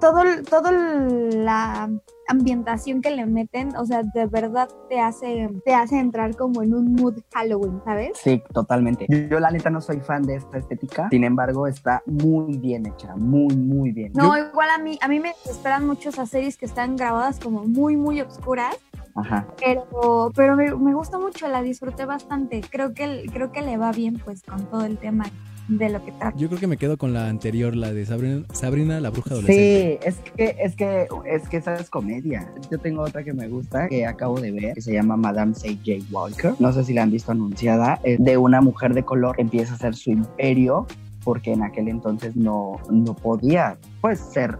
todo, 0.00 0.22
todo 0.48 0.70
la 0.70 1.90
ambientación 2.28 3.02
que 3.02 3.10
le 3.10 3.26
meten, 3.26 3.76
o 3.76 3.84
sea, 3.84 4.02
de 4.02 4.26
verdad 4.26 4.68
te 4.88 5.00
hace, 5.00 5.50
te 5.64 5.74
hace 5.74 5.98
entrar 5.98 6.36
como 6.36 6.62
en 6.62 6.74
un 6.74 6.92
mood 6.92 7.18
Halloween, 7.32 7.80
¿sabes? 7.84 8.12
Sí, 8.14 8.42
totalmente. 8.52 9.06
Yo 9.28 9.40
la 9.40 9.50
neta 9.50 9.70
no 9.70 9.80
soy 9.80 10.00
fan 10.00 10.22
de 10.22 10.36
esta 10.36 10.58
estética, 10.58 11.08
sin 11.10 11.24
embargo 11.24 11.66
está 11.66 12.02
muy 12.06 12.56
bien 12.58 12.86
hecha, 12.86 13.14
muy, 13.16 13.54
muy 13.56 13.92
bien. 13.92 14.12
No, 14.14 14.36
igual 14.36 14.70
a 14.70 14.78
mí, 14.78 14.98
a 15.00 15.08
mí 15.08 15.20
me 15.20 15.34
esperan 15.44 15.86
mucho 15.86 16.10
esas 16.10 16.28
series 16.28 16.56
que 16.56 16.66
están 16.66 16.96
grabadas 16.96 17.38
como 17.40 17.64
muy, 17.64 17.96
muy 17.96 18.20
oscuras. 18.20 18.76
Ajá. 19.14 19.46
Pero, 19.58 20.32
pero 20.34 20.56
me, 20.56 20.74
me 20.74 20.94
gusta 20.94 21.18
mucho, 21.18 21.46
la 21.46 21.60
disfruté 21.60 22.06
bastante. 22.06 22.62
Creo 22.70 22.94
que, 22.94 23.26
creo 23.30 23.52
que 23.52 23.60
le 23.60 23.76
va 23.76 23.92
bien 23.92 24.18
pues 24.24 24.42
con 24.42 24.64
todo 24.70 24.86
el 24.86 24.96
tema 24.96 25.26
de 25.68 25.88
lo 25.88 26.04
que 26.04 26.12
trata. 26.12 26.36
Yo 26.36 26.48
creo 26.48 26.60
que 26.60 26.66
me 26.66 26.76
quedo 26.76 26.96
con 26.96 27.12
la 27.12 27.28
anterior, 27.28 27.76
la 27.76 27.92
de 27.92 28.04
Sabrina, 28.06 28.42
Sabrina 28.52 29.00
la 29.00 29.10
bruja 29.10 29.30
adolescente. 29.30 30.00
Sí, 30.02 30.08
es 30.08 30.16
que, 30.18 30.56
es 30.60 30.76
que, 30.76 31.08
es 31.26 31.48
que 31.48 31.56
esa 31.56 31.74
es 31.74 31.90
comedia. 31.90 32.52
Yo 32.70 32.78
tengo 32.78 33.02
otra 33.02 33.22
que 33.22 33.32
me 33.32 33.48
gusta, 33.48 33.88
que 33.88 34.06
acabo 34.06 34.40
de 34.40 34.52
ver, 34.52 34.74
que 34.74 34.82
se 34.82 34.92
llama 34.92 35.16
Madame 35.16 35.54
C.J. 35.54 36.04
Walker. 36.10 36.54
No 36.58 36.72
sé 36.72 36.84
si 36.84 36.92
la 36.92 37.02
han 37.02 37.10
visto 37.10 37.32
anunciada, 37.32 38.00
es 38.02 38.22
de 38.22 38.36
una 38.36 38.60
mujer 38.60 38.94
de 38.94 39.04
color 39.04 39.36
que 39.36 39.42
empieza 39.42 39.72
a 39.72 39.76
hacer 39.76 39.94
su 39.94 40.10
imperio 40.10 40.86
porque 41.24 41.52
en 41.52 41.62
aquel 41.62 41.88
entonces 41.88 42.36
no, 42.36 42.80
no 42.90 43.14
podía 43.14 43.76
pues 44.00 44.18
ser 44.18 44.58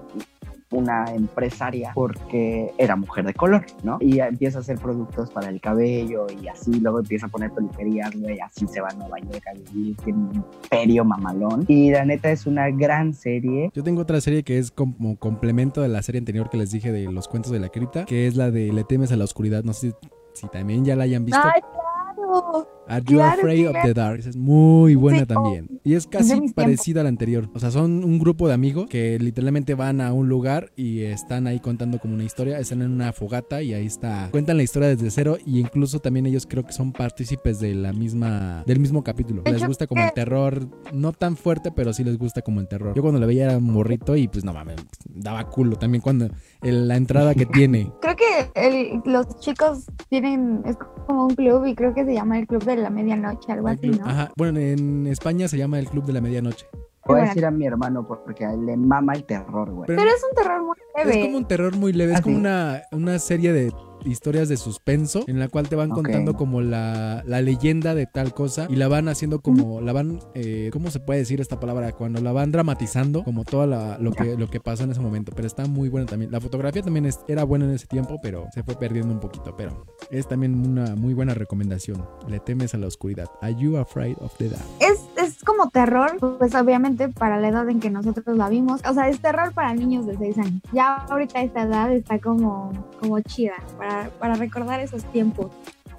una 0.72 1.04
empresaria 1.14 1.92
porque 1.94 2.72
era 2.78 2.96
mujer 2.96 3.24
de 3.26 3.34
color, 3.34 3.64
¿no? 3.82 3.98
Y 4.00 4.20
empieza 4.20 4.58
a 4.58 4.60
hacer 4.62 4.78
productos 4.78 5.30
para 5.30 5.48
el 5.48 5.60
cabello 5.60 6.26
y 6.42 6.48
así, 6.48 6.80
luego 6.80 7.00
empieza 7.00 7.26
a 7.26 7.28
poner 7.28 7.50
peluquerías, 7.52 8.14
y 8.14 8.40
así 8.40 8.66
se 8.66 8.80
va 8.80 8.88
a 8.88 8.94
Nueva 8.94 9.18
York 9.20 9.44
a 9.48 9.52
vivir, 9.54 9.96
tiene 9.98 10.18
un 10.18 10.34
imperio 10.34 11.04
mamalón. 11.04 11.64
Y 11.68 11.90
la 11.90 12.04
neta 12.04 12.30
es 12.30 12.46
una 12.46 12.70
gran 12.70 13.14
serie. 13.14 13.70
Yo 13.74 13.82
tengo 13.82 14.02
otra 14.02 14.20
serie 14.20 14.42
que 14.42 14.58
es 14.58 14.70
como 14.70 15.16
complemento 15.16 15.82
de 15.82 15.88
la 15.88 16.02
serie 16.02 16.18
anterior 16.18 16.50
que 16.50 16.56
les 16.56 16.70
dije 16.70 16.92
de 16.92 17.10
los 17.10 17.28
cuentos 17.28 17.52
de 17.52 17.60
la 17.60 17.68
cripta, 17.68 18.04
que 18.04 18.26
es 18.26 18.36
la 18.36 18.50
de 18.50 18.72
Le 18.72 18.84
temes 18.84 19.12
a 19.12 19.16
la 19.16 19.24
oscuridad. 19.24 19.64
No 19.64 19.72
sé 19.72 19.94
si, 20.32 20.48
también 20.48 20.84
ya 20.84 20.96
la 20.96 21.04
hayan 21.04 21.24
visto. 21.24 21.40
Ay, 21.42 21.60
claro. 22.40 22.68
Are 22.88 23.04
You 23.04 23.22
Afraid 23.22 23.68
of 23.68 23.76
the 23.82 23.94
Dark? 23.94 24.20
Es 24.20 24.36
muy 24.36 24.94
buena 24.94 25.24
también. 25.24 25.80
Y 25.84 25.94
es 25.94 26.06
casi 26.06 26.52
parecida 26.52 27.00
a 27.00 27.04
la 27.04 27.08
anterior. 27.08 27.48
O 27.54 27.58
sea, 27.58 27.70
son 27.70 28.04
un 28.04 28.18
grupo 28.18 28.48
de 28.48 28.54
amigos 28.54 28.86
que 28.88 29.18
literalmente 29.18 29.74
van 29.74 30.00
a 30.00 30.12
un 30.12 30.28
lugar 30.28 30.72
y 30.76 31.02
están 31.02 31.46
ahí 31.46 31.60
contando 31.60 31.98
como 31.98 32.14
una 32.14 32.24
historia. 32.24 32.58
Están 32.58 32.82
en 32.82 32.90
una 32.90 33.12
fogata 33.12 33.62
y 33.62 33.74
ahí 33.74 33.86
está. 33.86 34.28
Cuentan 34.30 34.56
la 34.56 34.62
historia 34.62 34.88
desde 34.88 35.10
cero 35.10 35.38
y 35.44 35.60
incluso 35.60 36.00
también 36.00 36.26
ellos 36.26 36.46
creo 36.46 36.64
que 36.64 36.72
son 36.72 36.92
partícipes 36.92 37.60
de 37.60 37.74
la 37.74 37.92
misma, 37.92 38.64
del 38.66 38.80
mismo 38.80 39.02
capítulo. 39.04 39.42
Les 39.44 39.66
gusta 39.66 39.86
como 39.86 40.02
el 40.02 40.12
terror, 40.12 40.66
no 40.92 41.12
tan 41.12 41.36
fuerte, 41.36 41.70
pero 41.70 41.92
sí 41.92 42.04
les 42.04 42.18
gusta 42.18 42.42
como 42.42 42.60
el 42.60 42.68
terror. 42.68 42.94
Yo 42.94 43.02
cuando 43.02 43.20
la 43.20 43.26
veía 43.26 43.44
era 43.44 43.58
morrito 43.58 44.16
y 44.16 44.28
pues 44.28 44.44
no 44.44 44.52
mames, 44.52 44.76
daba 45.08 45.48
culo 45.48 45.76
también 45.76 46.02
cuando 46.02 46.28
la 46.60 46.96
entrada 46.96 47.34
que 47.34 47.46
tiene. 47.52 47.92
Creo 48.00 48.16
que 48.16 49.00
los 49.04 49.38
chicos 49.40 49.86
tienen, 50.08 50.62
es 50.66 50.76
como 51.04 51.26
un 51.26 51.34
club 51.34 51.66
y 51.66 51.74
creo 51.74 51.94
que 51.94 52.04
se 52.04 52.14
llama 52.14 52.38
el 52.38 52.46
Club 52.46 52.64
de 52.64 52.76
la 52.76 52.90
medianoche, 52.90 53.52
algo 53.52 53.68
así, 53.68 53.88
¿no? 53.88 54.06
Ajá, 54.06 54.30
bueno, 54.36 54.58
en 54.60 55.06
España 55.06 55.48
se 55.48 55.58
llama 55.58 55.78
el 55.78 55.88
Club 55.88 56.04
de 56.04 56.12
la 56.12 56.20
Medianoche. 56.20 56.66
Voy 57.04 57.20
a 57.20 57.24
decir 57.24 57.44
a 57.44 57.50
mi 57.50 57.66
hermano 57.66 58.06
porque 58.06 58.44
a 58.44 58.52
él 58.52 58.64
le 58.64 58.76
mama 58.76 59.14
el 59.14 59.24
terror, 59.24 59.70
güey. 59.70 59.86
Pero, 59.88 60.02
es 60.02 60.22
un 60.28 60.36
terror 60.36 60.62
muy 60.62 60.76
leve. 60.96 61.10
Es 61.10 61.26
como 61.26 61.36
un 61.38 61.44
terror 61.46 61.76
muy 61.76 61.92
leve, 61.92 62.12
es 62.12 62.18
¿Ah, 62.18 62.22
como 62.22 62.36
una, 62.36 62.82
una 62.92 63.18
serie 63.18 63.52
de 63.52 63.72
historias 64.04 64.48
de 64.48 64.56
suspenso 64.56 65.24
en 65.26 65.38
la 65.38 65.48
cual 65.48 65.68
te 65.68 65.76
van 65.76 65.90
contando 65.90 66.34
como 66.34 66.60
la, 66.60 67.22
la, 67.26 67.40
leyenda 67.40 67.94
de 67.94 68.06
tal 68.06 68.34
cosa 68.34 68.66
y 68.70 68.76
la 68.76 68.88
van 68.88 69.08
haciendo 69.08 69.40
como, 69.40 69.80
la 69.80 69.92
van, 69.92 70.20
eh, 70.34 70.70
¿cómo 70.72 70.90
se 70.90 71.00
puede 71.00 71.20
decir 71.20 71.40
esta 71.40 71.58
palabra? 71.60 71.92
Cuando 71.92 72.20
la 72.20 72.32
van 72.32 72.52
dramatizando 72.52 73.24
como 73.24 73.44
todo 73.44 73.66
lo, 73.66 74.12
que, 74.12 74.36
lo 74.36 74.48
que 74.48 74.60
pasó 74.60 74.84
en 74.84 74.92
ese 74.92 75.00
momento, 75.00 75.32
pero 75.34 75.46
está 75.46 75.66
muy 75.66 75.88
buena 75.88 76.06
también. 76.06 76.30
La 76.30 76.40
fotografía 76.40 76.82
también 76.82 77.08
era 77.28 77.44
buena 77.44 77.64
en 77.64 77.72
ese 77.72 77.86
tiempo, 77.86 78.18
pero 78.22 78.46
se 78.54 78.62
fue 78.62 78.76
perdiendo 78.76 79.12
un 79.12 79.20
poquito, 79.20 79.54
pero 79.56 79.86
es 80.10 80.26
también 80.28 80.54
una 80.66 80.94
muy 80.96 81.14
buena 81.14 81.34
recomendación. 81.34 82.04
Le 82.28 82.40
temes 82.40 82.74
a 82.74 82.78
la 82.78 82.86
oscuridad. 82.86 83.26
Are 83.40 83.54
you 83.54 83.76
afraid 83.76 84.16
of 84.20 84.36
the 84.38 84.48
dark? 84.48 84.62
Es, 84.80 84.98
es 85.36 85.44
como 85.44 85.70
terror, 85.70 86.16
pues 86.38 86.54
obviamente 86.54 87.08
para 87.08 87.40
la 87.40 87.48
edad 87.48 87.68
en 87.68 87.80
que 87.80 87.90
nosotros 87.90 88.36
la 88.36 88.48
vimos, 88.48 88.80
o 88.88 88.94
sea, 88.94 89.08
es 89.08 89.20
terror 89.20 89.52
para 89.52 89.74
niños 89.74 90.06
de 90.06 90.16
6 90.16 90.38
años. 90.38 90.60
Ya 90.72 90.96
ahorita 90.96 91.40
esta 91.40 91.62
edad 91.62 91.92
está 91.92 92.18
como, 92.18 92.72
como 93.00 93.20
chida 93.20 93.54
para 93.78 94.10
para, 94.18 94.34
recordar 94.34 94.80
esos 94.80 95.04
tiempos. 95.04 95.50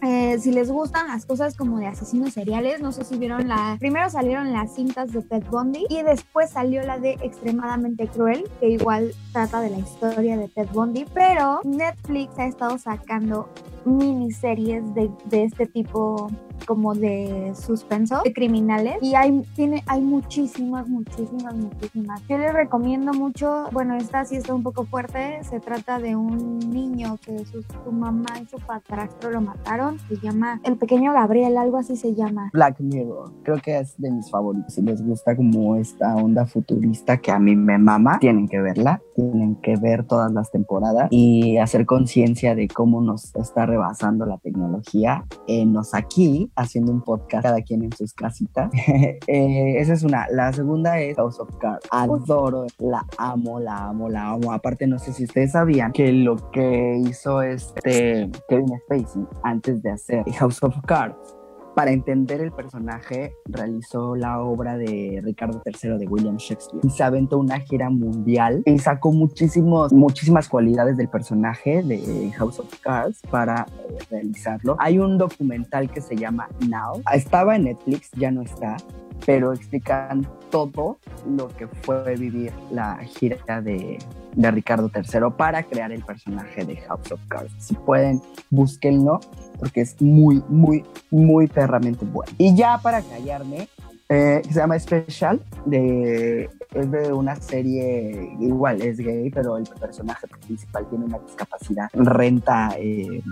eh, 0.01 0.37
si 0.37 0.51
les 0.51 0.69
gustan 0.69 1.07
las 1.07 1.25
cosas 1.25 1.55
como 1.55 1.79
de 1.79 1.87
asesinos 1.87 2.33
seriales, 2.33 2.81
no 2.81 2.91
sé 2.91 3.05
si 3.05 3.17
vieron 3.17 3.47
la... 3.47 3.77
Primero 3.79 4.09
salieron 4.09 4.51
las 4.51 4.75
cintas 4.75 5.13
de 5.13 5.21
Ted 5.21 5.43
Bundy 5.49 5.85
y 5.89 6.01
después 6.01 6.49
salió 6.49 6.83
la 6.83 6.99
de 6.99 7.11
Extremadamente 7.21 8.07
Cruel, 8.07 8.43
que 8.59 8.69
igual 8.69 9.13
trata 9.31 9.61
de 9.61 9.69
la 9.69 9.79
historia 9.79 10.37
de 10.37 10.49
Ted 10.49 10.67
Bundy, 10.73 11.05
pero 11.13 11.61
Netflix 11.63 12.37
ha 12.37 12.47
estado 12.47 12.77
sacando 12.77 13.47
miniseries 13.85 14.93
de, 14.93 15.09
de 15.25 15.43
este 15.43 15.65
tipo 15.65 16.29
como 16.65 16.95
de 16.95 17.53
suspenso, 17.55 18.21
de 18.23 18.33
criminales. 18.33 18.97
Y 19.01 19.15
hay, 19.15 19.43
tiene, 19.55 19.83
hay 19.87 20.01
muchísimas, 20.01 20.87
muchísimas, 20.87 21.55
muchísimas. 21.55 22.21
Yo 22.27 22.37
les 22.37 22.53
recomiendo 22.53 23.13
mucho, 23.13 23.65
bueno, 23.71 23.95
esta 23.95 24.25
sí 24.25 24.37
está 24.37 24.53
un 24.53 24.63
poco 24.63 24.85
fuerte. 24.85 25.43
Se 25.43 25.59
trata 25.59 25.99
de 25.99 26.15
un 26.15 26.59
niño 26.59 27.17
que 27.25 27.43
su, 27.45 27.63
mamá 27.91 28.29
y 28.41 28.45
su 28.45 28.57
padrastro 28.57 29.31
lo 29.31 29.41
mataron. 29.41 29.99
Se 30.07 30.17
llama 30.17 30.61
El 30.63 30.77
Pequeño 30.77 31.13
Gabriel, 31.13 31.57
algo 31.57 31.77
así 31.77 31.95
se 31.95 32.13
llama. 32.15 32.49
Black 32.53 32.79
Mirror, 32.79 33.31
creo 33.43 33.57
que 33.57 33.79
es 33.79 33.95
de 33.97 34.11
mis 34.11 34.29
favoritos. 34.29 34.73
Si 34.73 34.81
les 34.81 35.05
gusta 35.05 35.35
como 35.35 35.75
esta 35.75 36.15
onda 36.15 36.45
futurista 36.45 37.17
que 37.17 37.31
a 37.31 37.39
mí 37.39 37.55
me 37.55 37.77
mama, 37.77 38.19
tienen 38.19 38.47
que 38.47 38.61
verla. 38.61 39.01
Tienen 39.15 39.55
que 39.55 39.75
ver 39.75 40.05
todas 40.05 40.31
las 40.31 40.51
temporadas 40.51 41.07
y 41.11 41.57
hacer 41.57 41.85
conciencia 41.85 42.55
de 42.55 42.67
cómo 42.67 43.01
nos 43.01 43.35
está 43.35 43.65
rebasando 43.73 44.25
la 44.25 44.37
tecnología. 44.37 45.25
Eh, 45.47 45.65
nos 45.65 45.93
aquí 45.93 46.51
haciendo 46.55 46.91
un 46.91 47.01
podcast, 47.01 47.43
cada 47.43 47.61
quien 47.61 47.83
en 47.83 47.91
sus 47.91 48.13
casitas. 48.13 48.71
Eh, 49.27 49.79
esa 49.79 49.93
es 49.93 50.03
una. 50.03 50.27
La 50.29 50.51
segunda 50.53 50.99
es 50.99 51.15
House 51.15 51.39
of 51.39 51.49
Cards. 51.57 51.87
Adoro, 51.91 52.65
la 52.79 53.05
amo, 53.17 53.59
la 53.59 53.87
amo, 53.87 54.09
la 54.09 54.31
amo. 54.31 54.51
Aparte, 54.51 54.85
no 54.85 54.99
sé 54.99 55.13
si 55.13 55.23
ustedes 55.23 55.53
sabían 55.53 55.91
que 55.91 56.11
lo 56.11 56.35
que 56.51 56.97
hizo 56.97 57.41
este 57.41 58.29
Kevin 58.49 58.79
Spacey 58.85 59.25
antes 59.43 59.81
de 59.81 59.91
hacer 59.91 60.23
House 60.33 60.61
of 60.61 60.75
Cards 60.85 61.42
para 61.75 61.91
entender 61.91 62.41
el 62.41 62.51
personaje, 62.51 63.35
realizó 63.45 64.15
la 64.15 64.39
obra 64.41 64.77
de 64.77 65.21
Ricardo 65.23 65.61
III 65.65 65.97
de 65.97 66.07
William 66.07 66.37
Shakespeare 66.37 66.81
y 66.83 66.89
se 66.89 67.03
aventó 67.03 67.39
una 67.39 67.59
gira 67.59 67.89
mundial 67.89 68.63
y 68.65 68.77
sacó 68.79 69.11
muchísimos, 69.11 69.91
muchísimas 69.91 70.47
cualidades 70.47 70.97
del 70.97 71.09
personaje 71.09 71.81
de 71.83 72.31
House 72.37 72.59
of 72.59 72.73
Cards 72.81 73.21
para 73.29 73.65
eh, 73.89 73.97
realizarlo. 74.09 74.75
Hay 74.79 74.99
un 74.99 75.17
documental 75.17 75.89
que 75.89 76.01
se 76.01 76.15
llama 76.15 76.47
Now. 76.67 77.01
Estaba 77.13 77.55
en 77.55 77.65
Netflix, 77.65 78.11
ya 78.11 78.31
no 78.31 78.41
está, 78.41 78.77
pero 79.25 79.53
explican 79.53 80.27
todo 80.49 80.97
lo 81.27 81.47
que 81.49 81.67
fue 81.67 82.15
vivir 82.15 82.51
la 82.71 82.97
gira 82.97 83.61
de, 83.61 83.97
de, 84.35 84.51
Ricardo 84.51 84.91
III 84.93 85.31
para 85.35 85.63
crear 85.63 85.91
el 85.91 86.03
personaje 86.03 86.65
de 86.65 86.75
House 86.77 87.11
of 87.11 87.19
Cards. 87.27 87.51
Si 87.57 87.73
pueden, 87.73 88.21
búsquenlo 88.49 89.19
porque 89.59 89.81
es 89.81 89.99
muy, 90.01 90.43
muy, 90.49 90.83
muy 91.09 91.47
perramente 91.47 92.05
bueno. 92.05 92.31
Y 92.37 92.55
ya 92.55 92.77
para 92.77 93.01
callarme, 93.01 93.67
eh, 94.09 94.41
se 94.45 94.53
llama 94.53 94.77
Special, 94.77 95.41
de, 95.65 96.49
es 96.73 96.91
de 96.91 97.13
una 97.13 97.35
serie, 97.37 98.35
igual 98.39 98.81
es 98.81 98.97
gay, 98.97 99.29
pero 99.31 99.57
el 99.57 99.63
personaje 99.63 100.27
principal 100.45 100.87
tiene 100.89 101.05
una 101.05 101.19
discapacidad, 101.19 101.89
renta, 101.93 102.75
eh, 102.77 103.23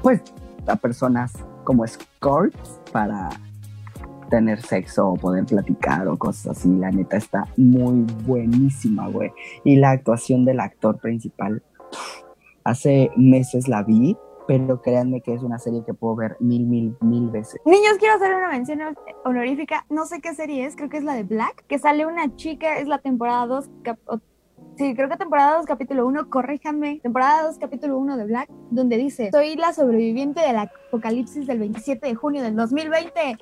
pues, 0.00 0.22
a 0.66 0.76
personas 0.76 1.32
como 1.64 1.84
escorts 1.84 2.80
para 2.92 3.28
tener 4.32 4.62
sexo 4.62 5.08
o 5.08 5.14
poder 5.14 5.44
platicar 5.44 6.08
o 6.08 6.16
cosas 6.16 6.56
así. 6.56 6.70
La 6.70 6.90
neta 6.90 7.18
está 7.18 7.46
muy 7.58 8.06
buenísima, 8.24 9.06
güey. 9.08 9.30
Y 9.62 9.76
la 9.76 9.90
actuación 9.90 10.46
del 10.46 10.60
actor 10.60 10.98
principal, 10.98 11.62
hace 12.64 13.10
meses 13.14 13.68
la 13.68 13.82
vi, 13.82 14.16
pero 14.48 14.80
créanme 14.80 15.20
que 15.20 15.34
es 15.34 15.42
una 15.42 15.58
serie 15.58 15.82
que 15.84 15.92
puedo 15.92 16.16
ver 16.16 16.38
mil, 16.40 16.64
mil, 16.64 16.96
mil 17.02 17.28
veces. 17.28 17.60
Niños, 17.66 17.98
quiero 17.98 18.14
hacer 18.14 18.34
una 18.34 18.48
mención 18.48 18.80
honorífica. 19.26 19.84
No 19.90 20.06
sé 20.06 20.22
qué 20.22 20.34
serie 20.34 20.64
es, 20.64 20.76
creo 20.76 20.88
que 20.88 20.96
es 20.96 21.04
la 21.04 21.12
de 21.12 21.24
Black, 21.24 21.66
que 21.68 21.78
sale 21.78 22.06
una 22.06 22.34
chica, 22.34 22.78
es 22.78 22.88
la 22.88 22.98
temporada 22.98 23.46
2, 23.46 23.70
Sí, 24.78 24.94
creo 24.94 25.10
que 25.10 25.18
temporada 25.18 25.58
2, 25.58 25.66
capítulo 25.66 26.06
1, 26.06 26.30
corríjanme. 26.30 27.00
Temporada 27.02 27.42
2, 27.42 27.58
capítulo 27.58 27.98
1 27.98 28.16
de 28.16 28.24
Black, 28.24 28.48
donde 28.70 28.96
dice: 28.96 29.28
Soy 29.30 29.54
la 29.56 29.74
sobreviviente 29.74 30.40
del 30.40 30.56
apocalipsis 30.56 31.46
del 31.46 31.58
27 31.58 32.06
de 32.06 32.14
junio 32.14 32.42
del 32.42 32.56
2020. 32.56 33.36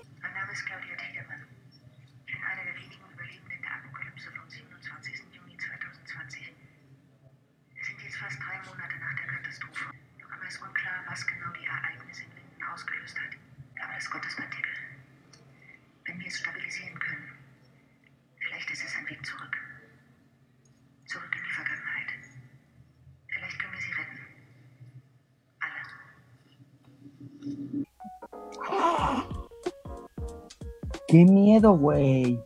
Qué 31.11 31.25
miedo, 31.25 31.77
güey. 31.77 32.40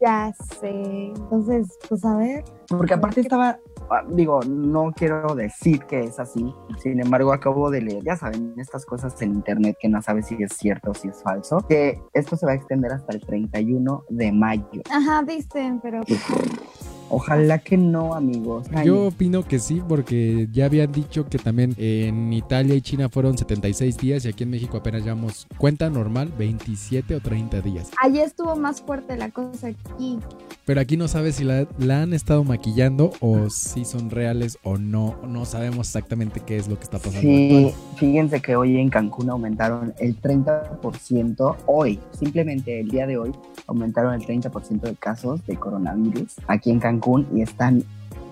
Ya 0.00 0.32
sé. 0.60 0.70
Entonces, 1.16 1.66
pues 1.88 2.04
a 2.04 2.16
ver. 2.16 2.44
Porque 2.68 2.94
aparte 2.94 3.20
estaba, 3.20 3.58
ah, 3.90 4.04
digo, 4.08 4.40
no 4.46 4.92
quiero 4.94 5.34
decir 5.34 5.80
que 5.86 6.04
es 6.04 6.20
así. 6.20 6.54
Sin 6.78 7.00
embargo, 7.00 7.32
acabo 7.32 7.68
de 7.68 7.80
leer, 7.80 8.04
ya 8.04 8.16
saben, 8.16 8.54
estas 8.58 8.86
cosas 8.86 9.20
en 9.22 9.34
internet 9.34 9.76
que 9.80 9.88
no 9.88 10.00
sabes 10.02 10.26
si 10.26 10.40
es 10.40 10.52
cierto 10.52 10.92
o 10.92 10.94
si 10.94 11.08
es 11.08 11.20
falso, 11.20 11.58
que 11.68 12.00
esto 12.12 12.36
se 12.36 12.46
va 12.46 12.52
a 12.52 12.54
extender 12.54 12.92
hasta 12.92 13.12
el 13.12 13.20
31 13.22 14.04
de 14.08 14.32
mayo. 14.32 14.82
Ajá, 14.88 15.24
dicen, 15.24 15.80
pero... 15.80 16.02
Ojalá 17.08 17.58
que 17.58 17.76
no, 17.76 18.14
amigos. 18.14 18.66
Yo 18.84 19.06
opino 19.06 19.46
que 19.46 19.58
sí, 19.58 19.82
porque 19.86 20.48
ya 20.52 20.66
habían 20.66 20.92
dicho 20.92 21.26
que 21.26 21.38
también 21.38 21.74
en 21.78 22.32
Italia 22.32 22.74
y 22.74 22.80
China 22.80 23.08
fueron 23.08 23.38
76 23.38 23.96
días 23.96 24.24
y 24.24 24.28
aquí 24.28 24.44
en 24.44 24.50
México 24.50 24.76
apenas 24.78 25.02
llevamos 25.02 25.46
cuenta 25.58 25.88
normal 25.88 26.32
27 26.36 27.14
o 27.14 27.20
30 27.20 27.60
días. 27.60 27.90
Allí 28.02 28.20
estuvo 28.20 28.56
más 28.56 28.80
fuerte 28.80 29.16
la 29.16 29.30
cosa 29.30 29.68
aquí. 29.68 30.18
Pero 30.66 30.80
aquí 30.80 30.96
no 30.96 31.06
sabes 31.06 31.36
si 31.36 31.44
la, 31.44 31.64
han 32.02 32.12
estado 32.12 32.42
maquillando 32.42 33.12
o 33.20 33.48
si 33.50 33.84
son 33.84 34.10
reales 34.10 34.58
o 34.64 34.78
no. 34.78 35.14
No 35.24 35.44
sabemos 35.44 35.86
exactamente 35.86 36.40
qué 36.40 36.56
es 36.56 36.66
lo 36.66 36.76
que 36.76 36.82
está 36.82 36.98
pasando. 36.98 37.20
Sí, 37.20 37.72
fíjense 37.94 38.40
que 38.40 38.56
hoy 38.56 38.76
en 38.76 38.90
Cancún 38.90 39.30
aumentaron 39.30 39.94
el 40.00 40.20
30%. 40.20 41.56
Hoy, 41.66 42.00
simplemente 42.10 42.80
el 42.80 42.88
día 42.88 43.06
de 43.06 43.16
hoy, 43.16 43.30
aumentaron 43.68 44.12
el 44.14 44.26
30% 44.26 44.80
de 44.80 44.96
casos 44.96 45.46
de 45.46 45.54
coronavirus 45.54 46.34
aquí 46.48 46.72
en 46.72 46.80
Cancún 46.80 47.28
y 47.32 47.42
están 47.42 47.84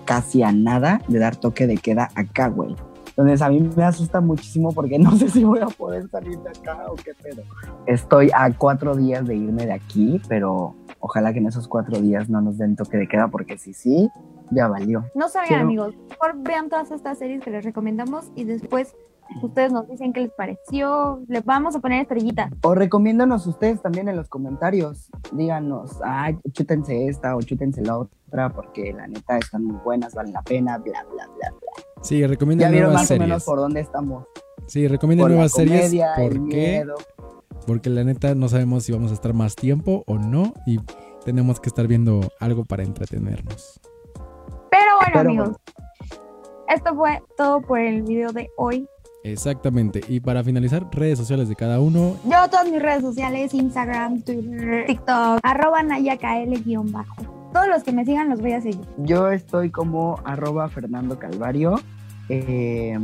casi 0.03 0.43
a 0.43 0.51
nada 0.51 1.01
de 1.07 1.19
dar 1.19 1.37
toque 1.37 1.67
de 1.67 1.77
queda 1.77 2.09
acá, 2.15 2.49
güey. 2.49 2.75
Entonces 3.07 3.41
a 3.41 3.49
mí 3.49 3.61
me 3.77 3.83
asusta 3.85 4.19
muchísimo 4.19 4.73
porque 4.73 4.99
no 4.99 5.15
sé 5.15 5.29
si 5.29 5.45
voy 5.45 5.59
a 5.59 5.67
poder 5.67 6.09
salir 6.09 6.37
de 6.39 6.49
acá 6.49 6.83
o 6.89 6.95
qué 6.95 7.13
pedo. 7.13 7.43
Estoy 7.87 8.29
a 8.35 8.51
cuatro 8.51 8.93
días 8.93 9.25
de 9.25 9.37
irme 9.37 9.65
de 9.65 9.71
aquí, 9.71 10.19
pero 10.27 10.75
ojalá 11.05 11.33
que 11.33 11.39
en 11.39 11.45
esos 11.45 11.67
cuatro 11.67 11.99
días 11.99 12.29
no 12.29 12.41
nos 12.41 12.57
den 12.57 12.75
toque 12.75 12.97
de 12.97 13.07
queda 13.07 13.27
porque 13.27 13.59
si 13.59 13.73
sí, 13.73 14.09
ya 14.49 14.67
valió. 14.67 15.05
No 15.13 15.29
salgan 15.29 15.61
amigos, 15.61 15.95
mejor 16.09 16.35
vean 16.37 16.67
todas 16.67 16.89
estas 16.89 17.19
series 17.19 17.43
que 17.43 17.51
les 17.51 17.63
recomendamos 17.63 18.31
y 18.35 18.43
después 18.43 18.95
Ustedes 19.41 19.71
nos 19.71 19.87
dicen 19.87 20.13
qué 20.13 20.21
les 20.21 20.31
pareció. 20.31 21.19
Les 21.27 21.43
vamos 21.43 21.75
a 21.75 21.79
poner 21.79 22.01
estrellita. 22.01 22.51
O 22.61 22.75
recomiéndanos 22.75 23.47
ustedes 23.47 23.81
también 23.81 24.07
en 24.07 24.15
los 24.15 24.29
comentarios. 24.29 25.09
Díganos, 25.31 25.99
ay, 26.03 26.37
chútense 26.51 27.07
esta 27.07 27.35
o 27.35 27.41
chútense 27.41 27.81
la 27.81 27.97
otra 27.97 28.49
porque 28.53 28.93
la 28.93 29.07
neta 29.07 29.39
están 29.39 29.65
muy 29.65 29.77
buenas, 29.83 30.13
valen 30.13 30.33
la 30.33 30.43
pena, 30.43 30.77
bla, 30.77 31.03
bla, 31.11 31.25
bla, 31.25 31.49
bla. 31.49 31.83
Sí, 32.01 32.25
recomiendan 32.25 32.67
ya 32.67 32.71
vieron 32.71 32.93
más 32.93 33.09
o 33.09 33.17
menos 33.17 33.43
por 33.43 33.57
dónde 33.57 33.79
estamos. 33.79 34.25
Sí, 34.67 34.87
recomiendan 34.87 35.29
nuevas 35.29 35.51
series. 35.51 35.91
¿Por 36.15 36.47
qué? 36.49 36.85
Porque 37.65 37.89
la 37.89 38.03
neta 38.03 38.35
no 38.35 38.47
sabemos 38.47 38.83
si 38.83 38.91
vamos 38.91 39.11
a 39.11 39.15
estar 39.15 39.33
más 39.33 39.55
tiempo 39.55 40.03
o 40.07 40.17
no 40.17 40.53
y 40.65 40.79
tenemos 41.23 41.59
que 41.59 41.69
estar 41.69 41.87
viendo 41.87 42.21
algo 42.39 42.63
para 42.63 42.83
entretenernos. 42.83 43.79
Pero 44.69 44.91
bueno, 45.01 45.19
amigos. 45.19 45.57
Esto 46.67 46.95
fue 46.95 47.21
todo 47.37 47.61
por 47.61 47.79
el 47.79 48.03
video 48.03 48.31
de 48.31 48.49
hoy. 48.57 48.87
Exactamente. 49.23 50.01
Y 50.07 50.19
para 50.19 50.43
finalizar, 50.43 50.87
redes 50.91 51.17
sociales 51.17 51.49
de 51.49 51.55
cada 51.55 51.79
uno. 51.79 52.15
Yo 52.25 52.47
todas 52.49 52.69
mis 52.69 52.81
redes 52.81 53.01
sociales, 53.01 53.53
Instagram, 53.55 54.21
Twitter, 54.21 54.85
TikTok, 54.85 55.39
arroba 55.41 55.81
nayakl-bajo. 55.81 57.49
Todos 57.51 57.67
los 57.67 57.83
que 57.83 57.91
me 57.91 58.05
sigan 58.05 58.29
los 58.29 58.41
voy 58.41 58.51
a 58.51 58.61
seguir. 58.61 58.85
Yo 58.97 59.31
estoy 59.31 59.71
como 59.71 60.19
arroba 60.25 60.69
Fernando 60.69 61.17
Calvario. 61.17 61.79
Eh, 62.29 62.99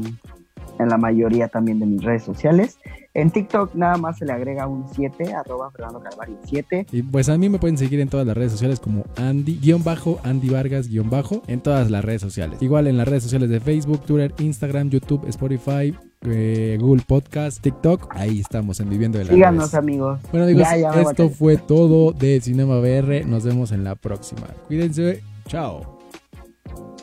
en 0.79 0.89
la 0.89 0.97
mayoría 0.97 1.47
también 1.47 1.79
de 1.79 1.85
mis 1.85 2.03
redes 2.03 2.23
sociales. 2.23 2.77
En 3.13 3.29
TikTok 3.29 3.75
nada 3.75 3.97
más 3.97 4.17
se 4.17 4.25
le 4.25 4.31
agrega 4.31 4.67
un 4.67 4.85
7, 4.93 5.33
arroba 5.33 5.69
Fernando 5.71 5.99
Calvario 5.99 6.37
7. 6.45 6.87
Y 6.91 7.03
pues 7.03 7.27
a 7.27 7.37
mí 7.37 7.49
me 7.49 7.59
pueden 7.59 7.77
seguir 7.77 7.99
en 7.99 8.07
todas 8.07 8.25
las 8.25 8.37
redes 8.37 8.53
sociales 8.53 8.79
como 8.79 9.03
Andy, 9.17 9.59
guion 9.61 9.83
bajo, 9.83 10.19
Andy 10.23 10.49
Vargas, 10.49 10.87
bajo, 11.09 11.41
en 11.47 11.59
todas 11.59 11.91
las 11.91 12.05
redes 12.05 12.21
sociales. 12.21 12.61
Igual 12.61 12.87
en 12.87 12.97
las 12.97 13.07
redes 13.07 13.23
sociales 13.23 13.49
de 13.49 13.59
Facebook, 13.59 14.01
Twitter, 14.05 14.33
Instagram, 14.39 14.89
YouTube, 14.89 15.27
Spotify, 15.27 15.93
eh, 16.21 16.77
Google 16.79 17.03
Podcast, 17.05 17.61
TikTok. 17.61 18.15
Ahí 18.15 18.39
estamos 18.39 18.79
en 18.79 18.89
Viviendo 18.89 19.17
de 19.17 19.25
la 19.25 19.33
Síganos, 19.33 19.73
amigos. 19.73 20.19
Bueno, 20.31 20.45
amigos, 20.45 20.67
esto 21.09 21.29
fue 21.29 21.57
todo 21.57 22.13
de 22.13 22.39
Cinema 22.39 22.79
VR. 22.79 23.25
Nos 23.25 23.43
vemos 23.43 23.73
en 23.73 23.83
la 23.83 23.95
próxima. 23.95 24.47
Cuídense. 24.67 25.21
Chao. 25.47 25.99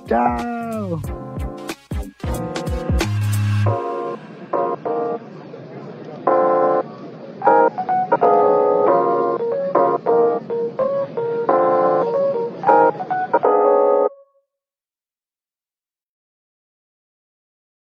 Chao. 0.06 1.27